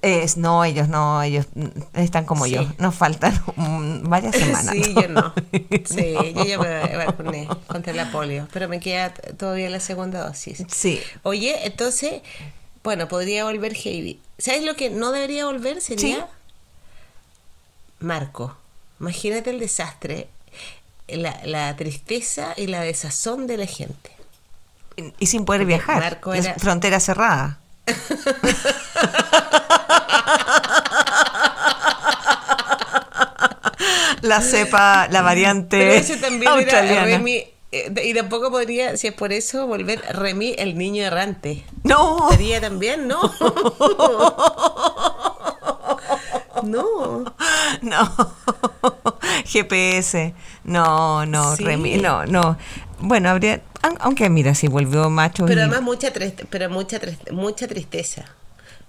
[0.00, 1.46] Es, no, ellos no, ellos
[1.94, 2.52] están como Sí.
[2.52, 2.66] yo.
[2.78, 3.40] Nos faltan
[4.04, 4.72] varias semanas.
[4.72, 5.32] Sí, yo no.
[5.84, 8.46] Sí, yo ya me vacuné contra la polio.
[8.52, 10.64] Pero me queda todavía la segunda dosis.
[10.68, 11.00] Sí.
[11.24, 12.22] Oye, entonces,
[12.84, 14.20] bueno, podría volver Heidi.
[14.38, 15.80] ¿Sabes lo que no debería volver?
[15.80, 16.24] Sería Sí.
[18.00, 18.56] Marco.
[19.00, 20.28] Imagínate el desastre,
[21.08, 24.10] la, la tristeza y la desazón de la gente.
[24.96, 26.00] Y, y sin poder Porque viajar.
[26.00, 27.58] Marco Es era- frontera cerrada.
[34.22, 37.04] La cepa, la variante Pero ese también era.
[37.04, 37.44] Remy.
[37.72, 41.64] eh, Y tampoco podría, si es por eso, volver Remy el niño errante.
[41.84, 43.20] No, Sería también, ¿no?
[46.62, 47.24] no.
[47.82, 48.34] no.
[49.44, 50.34] GPS.
[50.64, 51.64] No, no, Sí.
[51.64, 52.58] Remy, no, no.
[53.00, 56.12] Bueno, habría, aun- aunque mira, si volvió macho Pero y- además mucha
[56.50, 58.24] pero mucha mucha tristeza.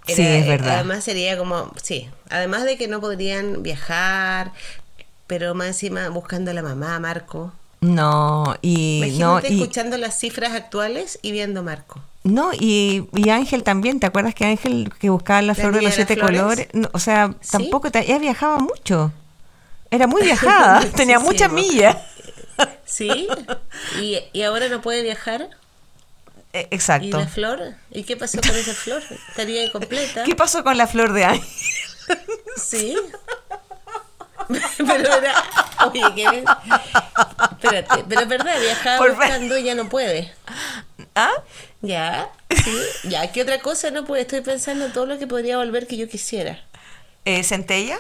[0.06, 0.76] Sí, es eh, verdad.
[0.76, 4.52] Además sería como, sí, además de que no podrían viajar,
[5.28, 7.54] pero más encima buscando a la mamá, Marco.
[7.82, 12.02] No, y no, Imagínate y, escuchando las cifras actuales y viendo Marco.
[12.24, 15.94] no, y, y Ángel también, ¿te acuerdas que Ángel que buscaba la flor de los
[15.94, 16.42] siete flores?
[16.42, 16.68] colores?
[16.74, 17.52] No, o sea, ¿Sí?
[17.52, 19.12] tampoco, ta- ella viajaba mucho.
[19.92, 21.96] Era muy viajada, tenía muchas millas.
[22.86, 23.28] ¿Sí?
[24.00, 25.50] ¿Y, y ahora no puede viajar?
[26.54, 27.20] Eh, ¿Y Exacto.
[27.20, 27.76] la flor?
[27.92, 29.04] ¿Y qué pasó con esa flor?
[29.30, 30.24] Estaría incompleta.
[30.24, 31.48] ¿Qué pasó con la flor de Ángel?
[32.58, 32.96] Sí.
[34.78, 35.44] Pero era.
[35.88, 36.44] Oye, ¿qué?
[37.52, 40.34] Espérate, pero es verdad, viajaba Por buscando y ya no puede.
[41.14, 41.32] ¿Ah?
[41.82, 42.76] Ya, sí.
[43.04, 44.24] Ya, ¿qué otra cosa no puede?
[44.24, 46.60] Estoy pensando en todo lo que podría volver que yo quisiera.
[47.26, 48.00] Eh, ¿Centella?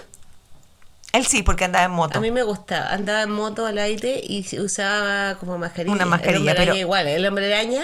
[1.12, 2.18] Él sí, porque andaba en moto.
[2.18, 2.91] A mí me gustaba.
[2.91, 5.95] Andaba en moto al aire y usaba como mascarilla.
[5.95, 7.07] Una mascarilla, pero- igual.
[7.07, 7.84] El hombre araña,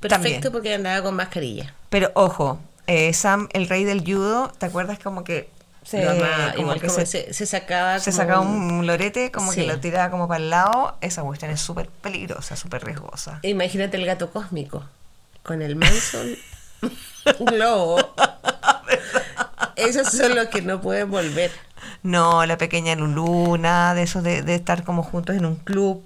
[0.00, 0.52] perfecto También.
[0.52, 1.74] porque andaba con mascarilla.
[1.90, 5.50] Pero ojo, eh, Sam, el rey del judo, ¿te acuerdas como que
[5.84, 7.98] se, Lo amaba, como igual que como se, se, se sacaba.
[8.00, 10.96] se como sacaba un- lorete, como que lo tiraba como para el lado?
[11.02, 13.38] Esa cuestión es súper peligrosa, súper riesgosa.
[13.42, 14.82] Imagínate el gato cósmico
[15.42, 16.18] con el manso
[17.40, 17.98] globo.
[19.76, 21.50] Esos son los que no pueden volver.
[22.06, 26.02] No, la pequeña Lulú, nada de eso de, de estar como juntos en un club.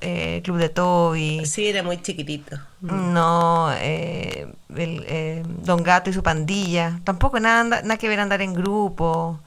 [0.00, 1.44] eh, Club de Toby.
[1.46, 2.56] Sí, era muy chiquitito.
[2.82, 4.46] No, eh,
[4.76, 7.00] el, eh, Don Gato y su pandilla.
[7.04, 9.40] Tampoco nada, anda- nada que ver andar en grupo.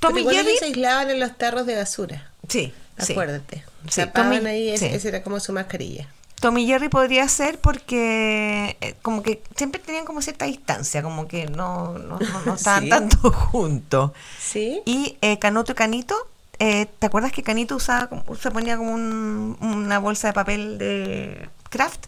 [0.00, 0.56] Pero Tommy igual Jerry.
[0.58, 2.30] se aislaban en los tarros de basura.
[2.48, 3.12] Sí, sí.
[3.12, 3.64] Acuérdate.
[3.90, 4.94] Sí, Tapaban Tommy- ahí, ese, sí.
[4.94, 6.06] ese era como su mascarilla.
[6.40, 11.46] Tommy Jerry podría ser porque eh, como que siempre tenían como cierta distancia, como que
[11.46, 12.88] no, no, no, no estaban Sí.
[12.90, 14.12] tanto juntos.
[14.38, 14.80] ¿Sí?
[14.84, 16.14] Y eh, Canuto y Canito,
[16.58, 18.08] eh, ¿te acuerdas que Canito usaba
[18.40, 22.06] se ponía como un- una bolsa de papel de craft?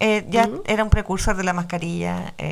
[0.00, 2.34] Eh, ya era un precursor de la mascarilla.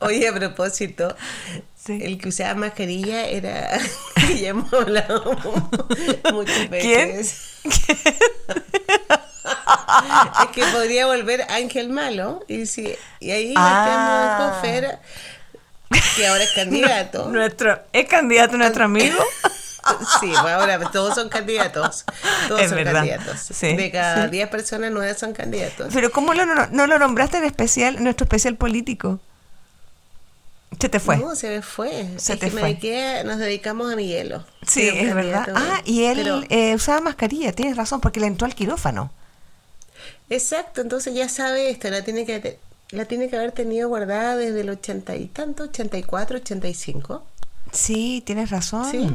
[0.00, 1.14] Oye, a propósito,
[1.74, 1.98] Sí.
[2.02, 3.78] el que usaba mascarilla era.
[4.40, 5.22] ya hemos hablado
[6.32, 7.08] muchas ¿Quién?
[7.16, 7.58] veces.
[10.42, 12.44] es que podría volver Ángel Malo.
[12.48, 14.60] Y, si, y ahí Ah.
[14.62, 14.84] metemos
[16.16, 17.28] que ahora es candidato.
[17.28, 19.16] nuestro, ¿Es candidato nuestro amigo?
[20.20, 22.04] Sí, pues ahora todos son candidatos.
[22.46, 22.92] Todos Es son verdad.
[22.92, 23.40] candidatos.
[23.40, 24.30] Sí, de cada sí.
[24.32, 25.88] 10 personas, 9 son candidatos.
[25.94, 29.18] Pero ¿cómo lo- no, no lo nombraste en especial, nuestro especial político?
[30.80, 31.16] Se te fue.
[31.16, 32.06] No, se me fue.
[32.18, 32.68] Se Es te que me fue.
[32.78, 34.44] dediqué- nos dedicamos a Miguelo.
[34.66, 35.48] Sí, Era un es verdad.
[35.54, 39.10] Ah, y él pero- eh, usaba mascarilla, tienes razón, porque le entró al quirófano.
[40.30, 42.58] Exacto, entonces ya sabe esto, la tiene que
[42.90, 47.22] la tiene que haber tenido guardada desde el ochenta y tanto, 84, 85.
[47.72, 48.90] Sí, tienes razón.
[48.90, 49.10] Sí.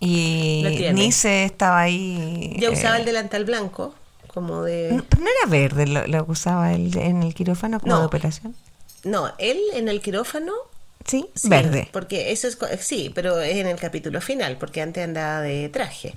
[0.00, 0.64] Y.
[0.92, 2.56] Nice estaba ahí.
[2.58, 3.94] Ya eh, usaba el delantal blanco,
[4.28, 4.90] como de...
[4.92, 8.00] no, pero no era verde lo, usaba él en el quirófano como No.
[8.00, 8.56] de operación.
[9.04, 10.52] No, él en el quirófano...
[11.06, 11.88] Sí, sí, verde.
[11.92, 12.56] Porque eso es...
[12.80, 16.14] Sí, pero es en el capítulo final, porque antes andaba de traje.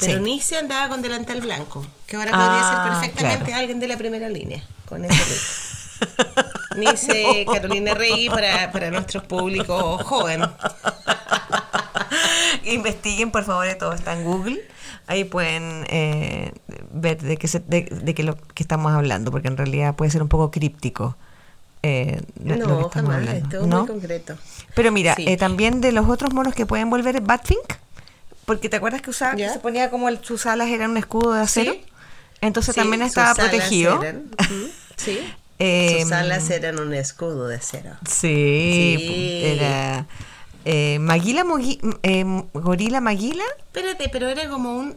[0.00, 0.20] Pero Sí.
[0.20, 3.60] Nice andaba con delantal blanco, que ahora Ah, podría ser perfectamente claro.
[3.60, 6.42] alguien de la primera línea, con ese look.
[6.76, 10.40] Nice, Carolina Rey, para, para nuestro público joven.
[12.64, 14.60] Investiguen, por favor, todo está en Google.
[15.06, 16.52] Ahí pueden eh,
[16.92, 20.10] ver de qué, se- de, de qué lo que estamos hablando, porque en realidad puede
[20.10, 21.16] ser un poco críptico.
[21.82, 23.78] Eh, lo- lo que No, jamás, hablando, es ¿no?
[23.78, 24.36] muy concreto.
[24.74, 25.24] Pero mira, Sí.
[25.28, 27.74] eh, también de los otros monos que pueden volver es Batfink,
[28.44, 31.32] porque te acuerdas que usaba, que se ponía como el- sus alas eran un escudo
[31.32, 31.84] de acero, Sí.
[32.40, 34.02] entonces Sí, también estaba protegido.
[34.02, 35.18] eran- ujú, sí.
[35.58, 37.90] Eh, sus alas eran un escudo de acero.
[38.08, 40.06] Sí, era
[40.64, 41.44] eh, Maguila,
[42.02, 42.24] eh,
[42.54, 44.96] Gorila Maguila, Espérate, pero era como un.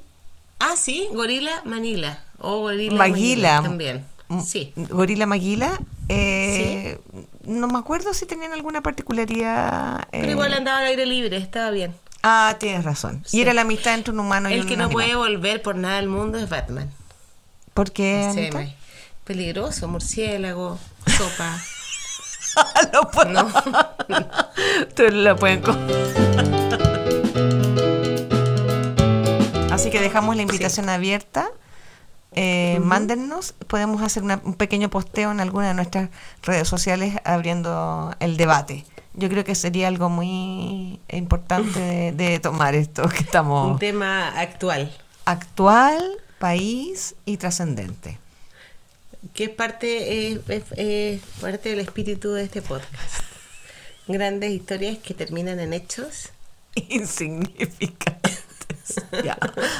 [0.59, 2.23] Ah, sí, gorila Manila.
[2.39, 3.61] O gorila Maguila.
[3.61, 4.05] también.
[4.45, 4.73] Sí.
[4.75, 5.79] Gorila Maguila.
[6.09, 6.99] Eh,
[7.43, 10.07] No me acuerdo si tenían alguna particularidad.
[10.11, 11.93] Pero eh, igual andaba al aire libre, estaba bien.
[12.23, 13.21] Ah, tienes razón.
[13.25, 13.37] Sí.
[13.37, 15.03] Y era la amistad entre un humano y El un que no animal.
[15.03, 16.89] puede volver por nada del mundo es Batman.
[17.73, 18.65] ¿Por qué, Anita?
[19.25, 20.79] peligroso, murciélago,
[21.17, 21.59] sopa.
[22.93, 23.33] no puedo.
[24.07, 24.27] No.
[24.95, 25.61] Tú lo pueden
[29.71, 31.49] Así que dejamos la invitación abierta.
[32.35, 36.09] Eh, Mándennos, podemos hacer una- un pequeño posteo en alguna de nuestras
[36.43, 38.85] redes sociales abriendo el debate.
[39.13, 44.37] Yo creo que sería algo muy importante de, de tomar esto que Un estamos tema
[44.39, 44.91] actual,
[45.23, 46.03] actual,
[46.39, 48.19] país y trascendente.
[49.33, 53.23] que es parte, es parte del espíritu de este podcast.
[54.07, 56.29] Grandes historias que terminan en hechos.
[56.75, 58.43] Insignificantes.
[59.23, 59.37] Ya.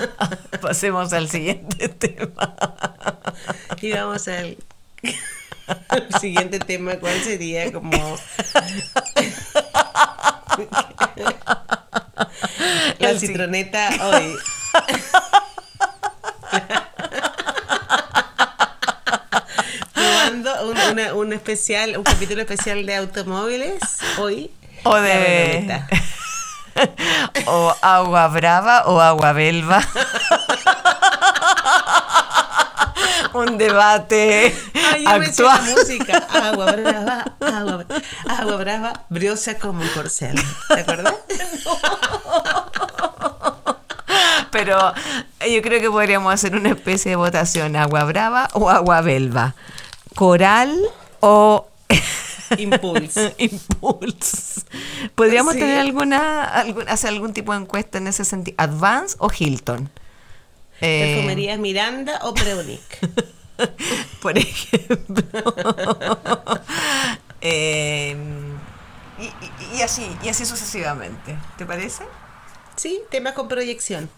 [0.62, 2.56] Pasemos al siguiente tema.
[3.82, 4.58] Y vamos al,
[6.20, 7.72] siguiente tema, ¿cuál sería?
[7.72, 7.92] Como
[13.00, 14.36] la El citroneta hoy.
[19.94, 23.80] Probando un, una- un especial, un capítulo especial de automóviles
[24.18, 24.52] hoy.
[24.84, 25.82] O de.
[27.48, 29.80] O agua brava o agua belva.
[33.34, 34.56] Un debate
[34.94, 35.62] Ay, ya me la actual.
[35.76, 36.18] música.
[36.32, 37.86] Agua brava, agua,
[38.30, 40.36] agua brava, briosa como un corcel.
[40.70, 41.16] ¿Te acuerdas?
[44.52, 44.94] Pero
[45.52, 49.54] yo creo que podríamos hacer una especie de votación: agua brava o agua belva.
[50.16, 50.74] Coral
[51.20, 51.68] o
[52.58, 53.36] Impulse.
[53.40, 54.62] Impulse.
[55.16, 55.60] ¿Podríamos Sí.
[55.60, 58.56] tener alguna, algún, hacer algún tipo de encuesta en ese sentido?
[58.60, 59.90] ¿Advance o Hilton?
[60.82, 62.82] Eh, Perfumerías Miranda o Preunic.
[64.22, 65.46] por ejemplo.
[67.48, 68.16] Eh,
[69.20, 71.38] y, y- y así, y así sucesivamente.
[71.60, 72.04] ¿Te parece?
[72.76, 74.10] Sí, temas con proyección.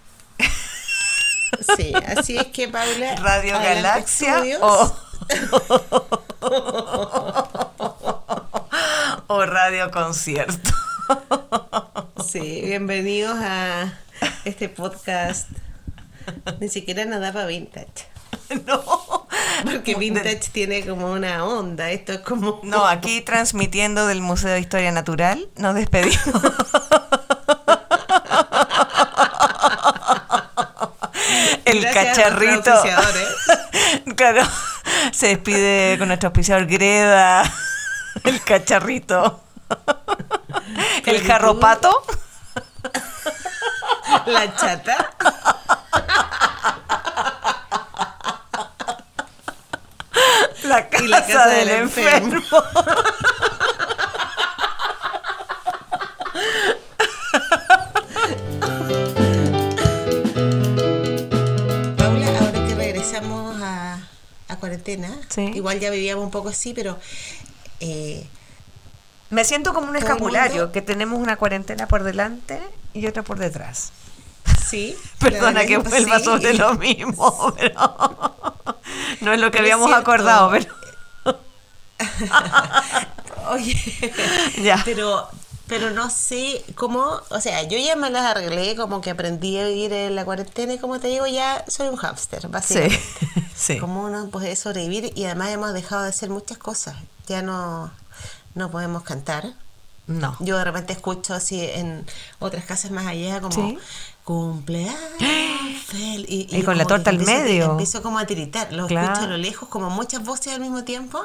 [1.75, 3.15] Sí, así es que Paula.
[3.17, 4.41] Radio Galaxia.
[9.27, 10.71] O, Radio Concierto.
[12.25, 13.93] Sí, bienvenidos a
[14.43, 15.47] este podcast
[16.59, 18.07] ni siquiera nada para vintage.
[18.65, 19.27] No.
[19.63, 21.91] Porque vintage tiene como una onda.
[21.91, 22.61] Esto es como.
[22.63, 26.19] No, aquí transmitiendo del Museo de Historia Natural, nos despedimos.
[31.65, 32.71] El Gracias cacharrito.
[34.15, 34.41] Claro,
[35.11, 37.43] se despide con nuestro auspiciador Greda,
[38.23, 39.41] el cacharrito,
[41.05, 42.03] el jarropato,
[44.25, 45.11] La chata.
[50.63, 52.35] la casa, Y la casa del, del enfermo.
[52.35, 52.63] enfermo.
[61.97, 63.99] Paula, ahora que regresamos a,
[64.47, 65.51] a cuarentena, Sí.
[65.53, 66.97] igual ya vivíamos un poco así, pero
[69.37, 72.59] Me siento como un escapulario, que tenemos una cuarentena por delante
[72.93, 73.91] y otra por detrás.
[74.67, 74.95] sí.
[75.19, 76.25] Perdona que vuelva sí.
[76.25, 77.79] sobre lo mismo, pero
[79.21, 80.73] no es lo que Pero habíamos acordado, pero
[83.51, 83.75] Oye,
[84.63, 84.81] ya.
[84.83, 85.27] pero,
[85.67, 89.65] pero no sé cómo, o sea, yo ya me las arreglé, como que aprendí a
[89.67, 92.99] vivir en la cuarentena y como te digo, ya soy un hámster, Sí, básicamente.
[93.55, 93.77] sí.
[93.77, 95.11] ¿Cómo uno puede sobrevivir?
[95.15, 96.95] Y además hemos dejado de hacer muchas cosas.
[97.27, 97.91] Ya no,
[98.57, 99.53] no podemos cantar.
[100.07, 100.35] No.
[100.39, 102.05] Yo de repente escucho así en
[102.39, 103.77] otras casas más allá como Sí.
[104.23, 104.97] cumpleaños
[105.85, 107.71] fel-", y, Y con la torta al empiezo medio.
[107.71, 109.07] Empiezo como a tiritar, lo Claro.
[109.13, 111.19] escucho a lo lejos como muchas voces al mismo tiempo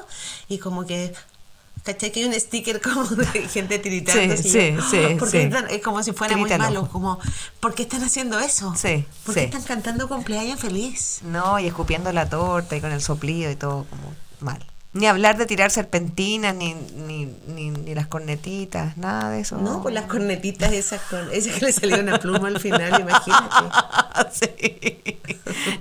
[0.49, 1.13] y como que
[1.85, 2.13] ¿Cachai?
[2.13, 4.23] Que hay un sticker como de gente tiritando.
[4.23, 5.45] Sí, así, sí, yo, sí, ¿por qué sí.
[5.47, 6.83] están- es como si fuera muy Tirítalo.
[6.83, 7.19] malo, como
[7.59, 8.73] ¿por qué están haciendo eso?
[8.77, 9.47] Sí, ¿Por qué sí.
[9.47, 11.21] están cantando cumpleaños feliz?
[11.25, 14.65] No, y escupiendo la torta y con el soplido y todo como mal.
[14.95, 19.57] Ni hablar de tirar serpentinas, ni, ni, ni, ni las cornetitas, nada de eso.
[19.57, 23.57] No, pues las cornetitas esas con esa que le salió una pluma al final, imagínate.
[24.33, 25.19] sí.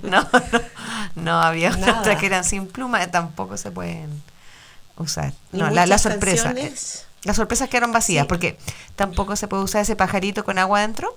[0.02, 0.60] No, no,
[1.16, 2.00] no, había Nada.
[2.00, 4.22] otras que eran sin pluma, tampoco se pueden
[4.96, 5.32] usar.
[5.52, 6.44] No, la, la sorpresa.
[6.44, 7.06] canciones.
[7.24, 8.28] Las sorpresas quedaron vacías Sí.
[8.28, 8.56] porque
[8.96, 11.14] tampoco se puede usar ese pajarito con agua adentro.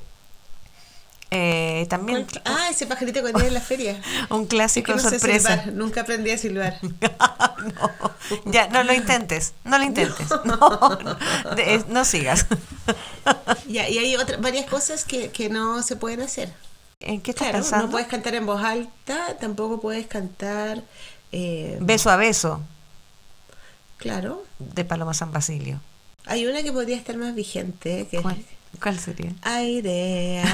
[1.37, 3.99] Eh, también ¿Cuál- Ah, ese pajarito que tiene en la feria.
[4.29, 5.49] un Es clásico que no sé sorpresa.
[5.57, 6.79] silbar, nunca aprendí a silbar.
[6.81, 10.27] no, ya, no lo intentes, no lo intentes.
[10.45, 10.57] No,
[11.03, 12.45] no, de- no sigas.
[13.67, 16.53] Ya, y hay otras varias cosas que, que no se pueden hacer.
[17.01, 17.85] ¿En qué estás Claro, pensando?
[17.87, 20.81] no puedes cantar en voz alta, tampoco puedes cantar,
[21.33, 22.61] eh, Beso a beso
[23.97, 24.43] claro.
[24.59, 25.81] de Paloma San Basilio.
[26.25, 28.43] Hay una que podría estar más vigente, que ¿Cuál,
[28.81, 29.31] cuál sería?
[29.41, 30.45] Airea.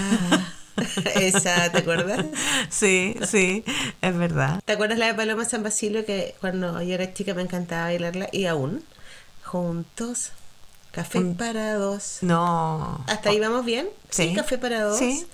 [1.16, 2.26] Esa, ¿te acuerdas?
[2.70, 3.64] Sí, sí,
[4.02, 4.62] es verdad.
[4.66, 8.30] ¿Te acuerdas la de Paloma San Basilio que cuando yo era chica me encantaba bailarla?
[8.32, 8.84] Y aún,
[9.44, 10.32] juntos,
[10.92, 12.18] café para dos.
[12.22, 13.04] No.
[13.08, 13.88] ¿Hasta ahí vamos bien?
[14.10, 14.34] Sí.
[14.34, 14.98] café para dos.
[14.98, 15.26] Sí.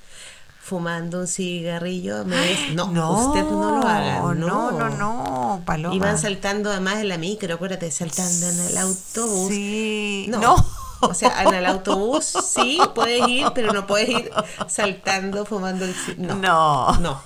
[0.62, 2.26] Fumando un cigarrillo.
[2.26, 2.36] me
[2.74, 4.20] No, No, usted no lo haga.
[4.20, 5.96] No, No, no, no, Paloma.
[5.96, 9.48] Iban saltando además en la micro, acuérdate, saltando en el autobús.
[9.50, 10.40] Sí, No.
[10.42, 10.77] no.
[11.02, 14.32] O sea, en el autobús sí puedes ir, pero no puedes ir
[14.68, 16.36] saltando, fumando el No.
[16.36, 17.00] No.
[17.00, 17.24] No.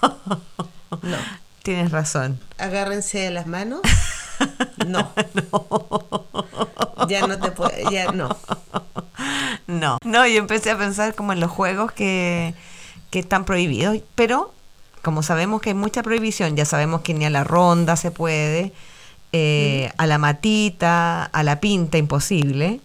[1.01, 1.17] No.
[1.63, 2.39] Tienes razón.
[2.57, 3.81] Agárrense de las manos.
[4.87, 5.11] No.
[7.07, 8.29] Ya no te puedes, ya no.
[9.65, 9.97] No.
[10.03, 12.53] No, yo empecé a pensar como en los juegos que,
[13.09, 14.53] que están prohibidos, pero
[15.01, 18.71] como sabemos que hay mucha prohibición, ya sabemos que ni a la ronda se puede,
[19.31, 22.81] eh, a la matita, a la pinta, imposible.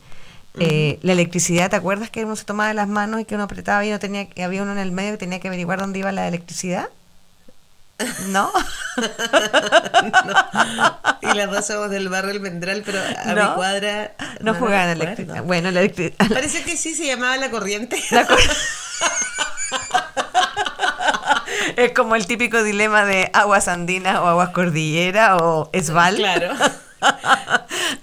[0.58, 3.44] Eh, la electricidad, ¿te acuerdas que uno se tomaba de las manos y que uno
[3.44, 5.98] apretaba y no tenía, que había uno en el medio que tenía que averiguar dónde
[5.98, 6.88] iba la electricidad?
[8.28, 8.50] ¿No?
[11.22, 13.48] Y las dos somos del barrio El Vendral, pero a No.
[13.50, 14.12] mi cuadra.
[14.40, 15.42] No, me jugaban electricidad.
[15.42, 16.28] Bueno, la electricidad.
[16.32, 18.00] Parece que sí se llamaba la corriente.
[18.10, 18.38] La cor-
[21.76, 26.16] es como el típico dilema de aguas andinas o aguas cordillera o esval.
[26.16, 26.54] Claro.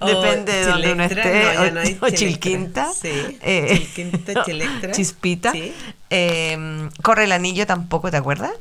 [0.04, 1.54] Depende de O donde uno esté.
[1.54, 2.10] no, o, no o Chilectra.
[2.12, 2.92] Chilquinta.
[2.92, 4.92] Sí, eh, Chilquinta, Chilectra.
[4.92, 5.52] Chispita.
[5.52, 5.74] Sí.
[6.10, 8.52] Eh, corre el anillo tampoco, ¿te acuerdas?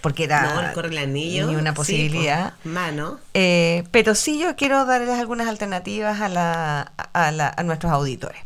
[0.00, 1.48] Porque era No, el corre el anillo.
[1.48, 2.54] ni una posibilidad.
[2.64, 3.18] mano.
[3.34, 8.40] Eh, pero sí yo quiero darles algunas alternativas a, la, a, la- a nuestros auditores.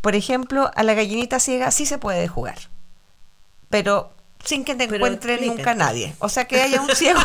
[0.00, 2.56] Por ejemplo, a la gallinita ciega sí se puede jugar,
[3.68, 4.12] pero
[4.46, 5.58] sin que te Pero encuentre explícate.
[5.58, 6.14] nunca nadie.
[6.18, 7.20] O sea, que haya un ciego.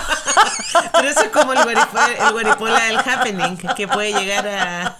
[0.94, 4.98] Pero eso es como el guaripola, el guaripola del happening, que puede llegar a,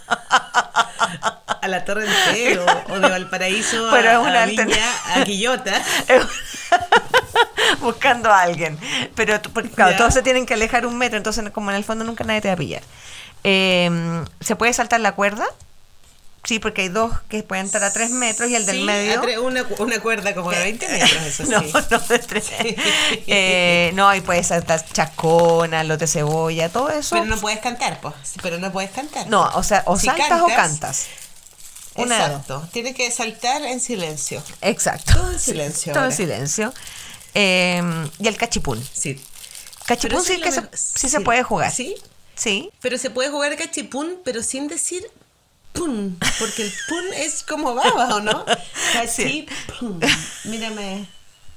[1.62, 5.82] a la Torre Entero o de Valparaíso Pero a, es una a Viña, a Quillota.
[7.80, 8.78] buscando a alguien.
[9.16, 9.40] Pero
[9.76, 12.42] claro, todos se tienen que alejar un metro, entonces como en el fondo nunca nadie
[12.42, 12.82] te va a pillar.
[13.44, 15.46] Eh, ¿Se puede saltar la cuerda?
[16.44, 19.44] Sí, porque hay dos que pueden estar a tres metros y el del Sí, medio.
[19.44, 21.72] una, una cuerda como de 20 metros, eso no, sí.
[21.92, 22.50] no, de tres.
[23.28, 27.16] Eh, no, y puede saltar chascona, lote cebolla, todo eso.
[27.16, 28.16] Pero no puedes cantar, pues.
[28.42, 29.28] Pero no puedes cantar.
[29.28, 31.08] No, o sea, o Si saltas o cantas.
[31.96, 32.18] Una.
[32.18, 32.68] Exacto.
[32.72, 34.42] Tienes que saltar en silencio.
[34.62, 35.14] Exacto.
[35.14, 36.74] Todo en silencio Todo en silencio.
[37.34, 37.84] Eh,
[38.18, 38.84] y el cachipún.
[38.94, 39.22] Sí.
[39.86, 41.72] Cachipún sí que se, sí se puede jugar.
[41.72, 41.96] Sí.
[42.36, 42.72] Sí.
[42.82, 45.06] Pero se puede jugar cachipún, pero sin decir
[45.74, 46.18] pum.
[46.40, 48.46] Porque el pum es como baba, ¿o no?
[48.94, 50.00] Cachipún.
[50.46, 51.06] Mírame.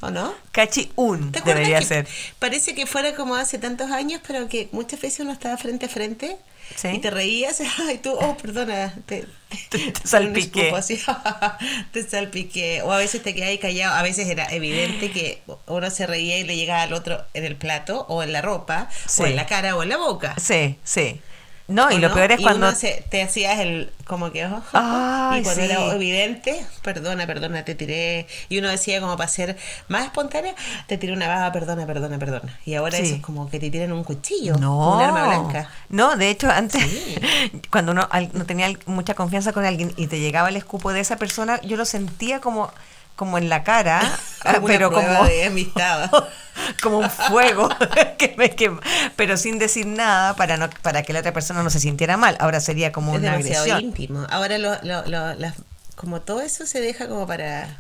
[0.01, 0.35] ¿O no?
[0.53, 2.09] ¿Te acuerdas debería que ser.
[2.39, 5.89] Parece que fuera como hace tantos años, pero que muchas veces uno estaba frente a
[5.89, 6.37] frente
[6.77, 6.89] Sí.
[6.89, 9.27] y te reías, ay tú, oh, perdona, te,
[9.71, 10.71] Te- te salpiqué.
[10.71, 10.99] un así,
[11.93, 12.83] te salpiqué.
[12.83, 16.45] O a veces te quedabas callado, a veces era evidente que uno se reía y
[16.45, 19.23] le llegaba al otro en el plato, o en la ropa, Sí.
[19.23, 20.35] o en la cara, o en la boca.
[20.39, 21.21] Sí, sí.
[21.67, 22.15] No, y ¿O lo no?
[22.15, 22.69] peor es Y cuando.
[22.69, 25.71] uno se- te hacías el como que oh, Ay, y cuando sí.
[25.71, 29.57] era evidente perdona perdona te tiré y uno decía como para ser
[29.89, 30.55] más espontánea
[30.89, 33.05] te tiré una baba perdona perdona perdona y ahora Sí.
[33.05, 36.51] eso es como que te tiran un cuchillo No, un arma blanca no, de hecho
[36.51, 37.17] antes, Sí.
[37.71, 41.17] cuando uno no tenía mucha confianza con alguien y te llegaba el escupo de esa
[41.17, 42.71] persona, yo lo sentía como,
[43.17, 44.01] como en la cara,
[44.45, 46.11] ah, como pero como, de amistad
[46.83, 47.69] como un fuego,
[48.19, 48.81] que me quema,
[49.17, 52.37] pero sin decir nada para no para que la otra persona no se sintiera mal.
[52.41, 53.81] Ahora sería como es una demasiado agresión.
[53.85, 55.55] íntimo ahora lo, lo- lo- las-
[55.97, 57.79] como todo eso se deja como para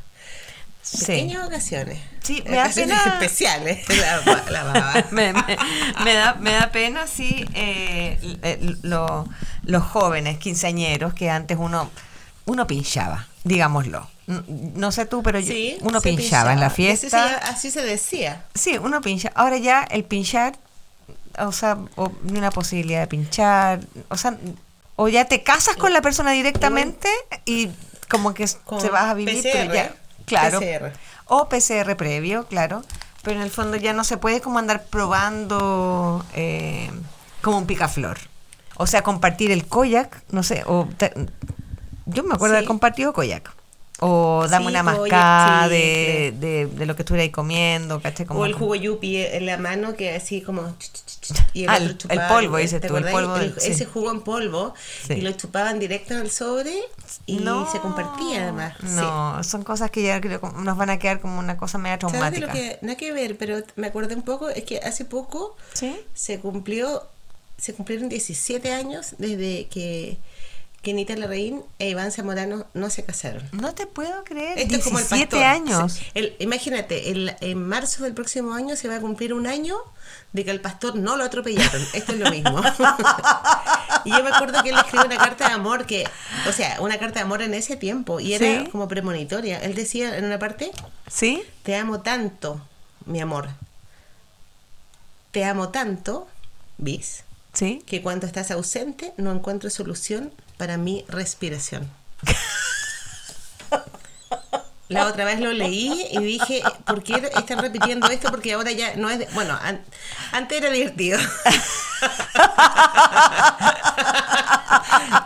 [0.82, 0.98] Sí.
[1.06, 5.56] pequeñas ocasiones Sí, me da pena- especiales la, la baba me, me-
[6.04, 9.26] me da, me da pena, sí, eh, eh, lo-
[9.64, 11.90] los jóvenes quinceañeros que antes uno,
[12.44, 14.08] uno pinchaba, digámoslo.
[14.26, 14.42] N-
[14.76, 17.36] No sé tú, pero yo- sí uno se pinchaba en la Así se, fiesta.
[17.48, 19.30] así se decía Sí, uno pincha.
[19.34, 20.56] Ahora ya el pinchar,
[21.38, 24.36] o sea, o ni una posibilidad de pinchar, o sea,
[24.96, 27.08] o ya te casas con la persona directamente
[27.44, 27.68] y
[28.08, 29.94] como que Con se vas a vivir, pero ya,
[30.26, 30.60] claro.
[30.60, 30.92] PCR.
[31.26, 32.82] O PCR previo, claro.
[33.22, 36.90] Pero en el fondo ya no se puede como andar probando eh,
[37.42, 38.18] como un picaflor.
[38.76, 41.12] O sea, compartir el koyak, no sé, o te-
[42.06, 43.50] yo me acuerdo de haber compartido koyak.
[44.06, 48.00] O dame Sí, una koyak, mascada sí, de, de, de lo que estuviera ahí comiendo,
[48.02, 48.26] ¿cachai?
[48.26, 50.74] Como o el jugo yupi en la mano que así como
[51.54, 53.70] y Ah, otro el- el chupaba, polvo, ¿te dices tú, el polvo sí.
[53.70, 54.74] ese jugo en polvo
[55.08, 56.74] y lo chupaban directo en el sobre
[57.24, 58.74] y No, se compartía además.
[58.82, 62.12] No, son cosas que ya creo nos van a quedar como una cosa media ¿Sabes
[62.12, 62.46] de traumática.
[62.46, 65.56] lo que nada que ver pero me acordé un poco es que hace poco
[66.14, 67.02] se cumplió
[67.56, 70.18] se cumplieron 17 años desde que
[70.84, 74.58] que Nita Larraín e Iván Zamorano no se casaron No te puedo creer.
[74.60, 75.42] Esto es como el 17 pastor.
[75.44, 75.92] años.
[75.94, 79.76] Sí, el- imagínate, el- en marzo del próximo año se va a cumplir un año
[80.32, 81.82] de que al pastor no lo atropellaron.
[81.94, 82.60] Esto es lo mismo.
[84.04, 86.04] y yo me acuerdo que él escribió una carta de amor que,
[86.48, 88.68] o sea, una carta de amor en ese tiempo y era Sí.
[88.70, 89.58] como premonitoria.
[89.58, 90.70] Él decía en una parte,
[91.08, 91.42] ¿Sí?
[91.64, 92.60] te amo tanto,
[93.06, 93.48] mi amor.
[95.30, 96.28] Te amo tanto,
[96.78, 97.82] bis, ¿Sí?
[97.86, 101.90] que cuando estás ausente no encuentro solución para mi respiración.
[104.88, 108.30] La otra vez lo leí y dije, ¿por qué están repitiendo esto?
[108.30, 109.18] Porque ahora ya no es...
[109.18, 109.82] de- bueno, an-
[110.32, 111.18] antes era divertido.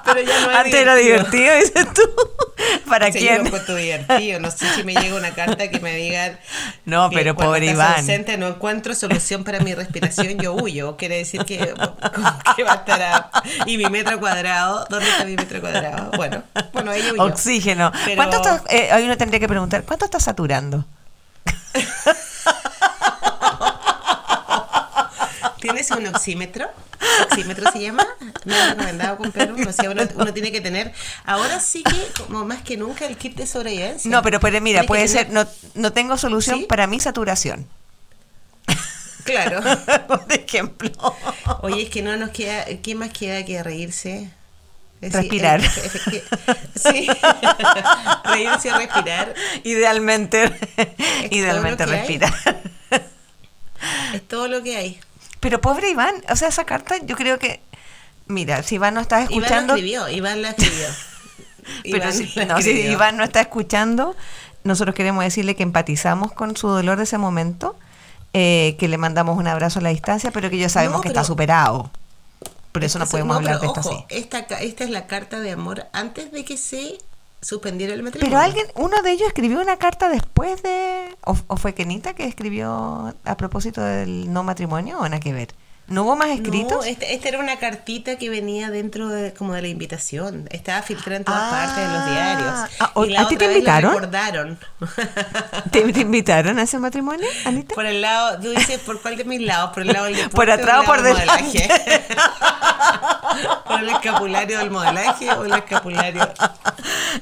[0.04, 2.02] Pero ya no es Antes era divertido, dices tú.
[2.88, 3.46] ¿Para Sí, yo quién?
[3.46, 4.40] encuentro divertido.
[4.40, 6.38] No sé si me llega una carta que me digan.
[6.84, 7.96] No, pero pobre Iván.
[8.00, 10.96] ausente, no encuentro solución para mi respiración, yo huyo.
[10.96, 13.02] Quiere decir que, que va a estar.
[13.02, 13.30] a-
[13.66, 16.10] y mi metro cuadrado, ¿dónde está mi metro cuadrado?
[16.16, 16.42] Bueno,
[16.72, 17.24] bueno, ella huyó.
[17.24, 17.92] Oxígeno.
[18.06, 20.86] Pero- ¿Cuánto estás, eh, ahí uno tendría que preguntar, ¿cuánto estás saturando?
[25.68, 26.68] ¿Tienes un oxímetro?
[27.30, 28.06] ¿Oxímetro se llama?
[28.44, 29.68] Me han recomendado comprar uno.
[29.68, 30.92] O sea, uno, uno tiene que tener.
[31.24, 34.10] Ahora sí que, como más que nunca, el kit de sobrevivencia.
[34.10, 36.64] No, pero, pero mira, puede tener- ser, no, no tengo solución ¿Sí?
[36.66, 37.66] para mi saturación.
[39.24, 39.60] Claro.
[40.08, 40.90] Por ejemplo.
[41.60, 42.64] Oye, es que no nos queda.
[42.82, 44.30] ¿Qué más queda que reírse?
[45.00, 45.60] Es Respirar.
[45.60, 46.22] efecti-
[46.74, 47.06] sí.
[48.24, 49.34] reírse respirar.
[49.64, 50.50] Idealmente,
[51.30, 51.90] idealmente hay.
[51.90, 52.32] respirar.
[54.14, 55.00] Es todo lo que hay.
[55.40, 57.60] Pero pobre Iván, o sea, esa carta yo creo que,
[58.26, 60.08] mira, si Iván no está Iván escuchando, la escribió.
[60.08, 60.86] Iván la escribió.
[61.82, 62.70] pero Iván si, la no, si.
[62.70, 64.16] Iván no está escuchando,
[64.64, 67.76] nosotros queremos decirle que empatizamos con su dolor de ese momento,
[68.32, 71.08] eh, que le mandamos un abrazo a la distancia, pero que ya sabemos No, que
[71.08, 71.90] está superado.
[72.72, 74.04] Por eso no podemos hablar de esto así.
[74.08, 76.98] Esta, esta es la carta de amor antes de que se
[77.40, 78.30] suspendiera el matrimonio.
[78.30, 82.24] Pero alguien, uno de ellos escribió una carta después de, o, o fue Kenita que
[82.24, 85.54] escribió a propósito del no matrimonio, o nada que ver.
[85.88, 86.86] ¿No hubo más No, escritos?
[86.86, 90.46] esta, era una cartita que venía dentro de, como de la invitación.
[90.50, 91.50] Estaba filtrada en todas Ah.
[91.50, 92.70] partes de los diarios.
[92.80, 93.92] Ah, o- y la ¿a ti te invitaron?
[93.94, 94.58] recordaron.
[95.72, 97.74] ¿Te, te invitaron a ese matrimonio, Anita?
[97.74, 99.70] por el lado, tú dices, ¿por cuál de mis lados?
[99.72, 101.68] ¿Por el lado del deporte Por atrás o por lado del delante.
[101.68, 102.06] modelaje?
[103.66, 106.28] ¿Por el escapulario del modelaje o el escapulario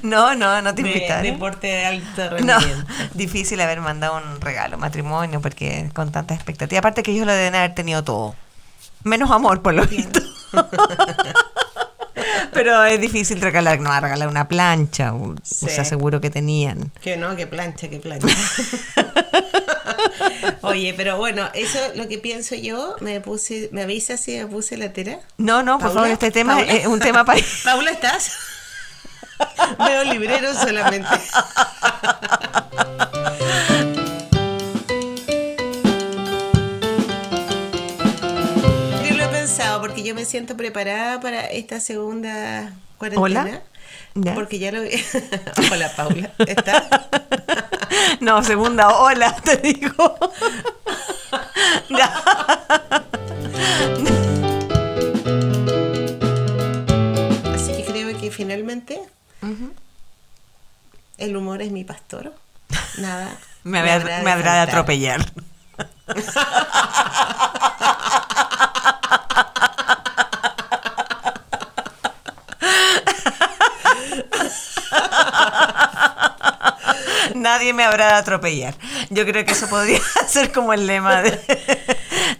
[0.01, 1.23] No, no, no te de invitaron.
[1.23, 2.93] deporte de alto No, rendimiento?
[3.13, 6.79] difícil haber mandado un regalo, matrimonio, porque con tanta expectativa.
[6.79, 8.35] Aparte que ellos lo deben haber tenido todo.
[9.03, 10.19] Menos amor, por lo visto.
[12.53, 15.65] Pero es difícil regalar, no, regalar una plancha, o, Sí.
[15.67, 16.91] o sea, seguro que tenían.
[17.01, 18.27] Que no, que plancha, que plancha.
[20.61, 22.95] Oye, pero bueno, eso es lo que pienso yo.
[22.99, 25.19] Me puse, ¿me avisas si me puse la tela?
[25.37, 26.71] No, no, por favor, este tema ¿Paula?
[26.73, 27.39] es un tema para...
[27.63, 28.31] Paula, ¿estás?
[29.77, 31.07] Veo librero solamente.
[40.07, 43.41] Yo me siento preparada para esta segunda cuarentena.
[43.41, 43.61] Hola.
[44.15, 44.33] Ya.
[44.35, 44.91] Porque ya lo vi.
[45.71, 46.31] Hola, Paula.
[46.39, 46.83] ¿Estás?
[48.21, 50.17] No, segunda ola, te digo.
[57.53, 59.01] Así que creo que finalmente
[61.17, 62.33] el humor es mi pastor.
[62.97, 63.37] Nada.
[63.63, 64.69] Me, habrá, me habrá de faltar.
[64.69, 65.25] atropellar.
[77.47, 78.75] Nadie me habrá de atropellar.
[79.09, 81.31] Yo creo que eso podría ser como el lema de,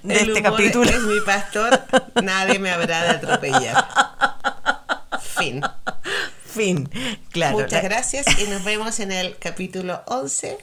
[0.04, 0.90] de El este capítulo.
[0.90, 1.82] Es mi pastor,
[2.22, 3.88] nadie me habrá de atropellar.
[5.22, 5.62] Fin.
[6.46, 6.90] Fin.
[7.32, 7.60] Claro.
[7.60, 10.58] Muchas gracias y nos vemos en el capítulo 11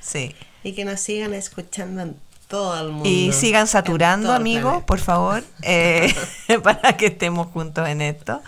[0.00, 0.34] Sí.
[0.62, 2.16] y que nos sigan escuchando en
[2.48, 3.06] todo el mundo.
[3.06, 6.14] Y sigan saturando, amigos, por favor, eh,
[6.62, 8.40] para que estemos juntos en esto.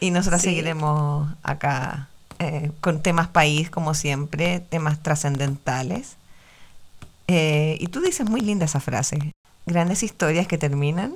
[0.00, 0.48] Y nosotros Sí.
[0.48, 2.08] seguiremos acá
[2.38, 6.16] eh, con temas país, como siempre, temas trascendentales.
[7.28, 9.32] Eh, y tú dices muy linda esa frase.
[9.66, 11.14] Grandes historias que terminan.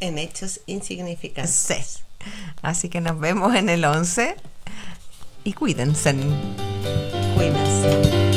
[0.00, 1.54] En hechos insignificantes.
[1.54, 2.02] Sí.
[2.62, 4.36] Así que nos vemos en el 11
[5.44, 6.14] y cuídense.
[7.34, 8.27] Cuídense.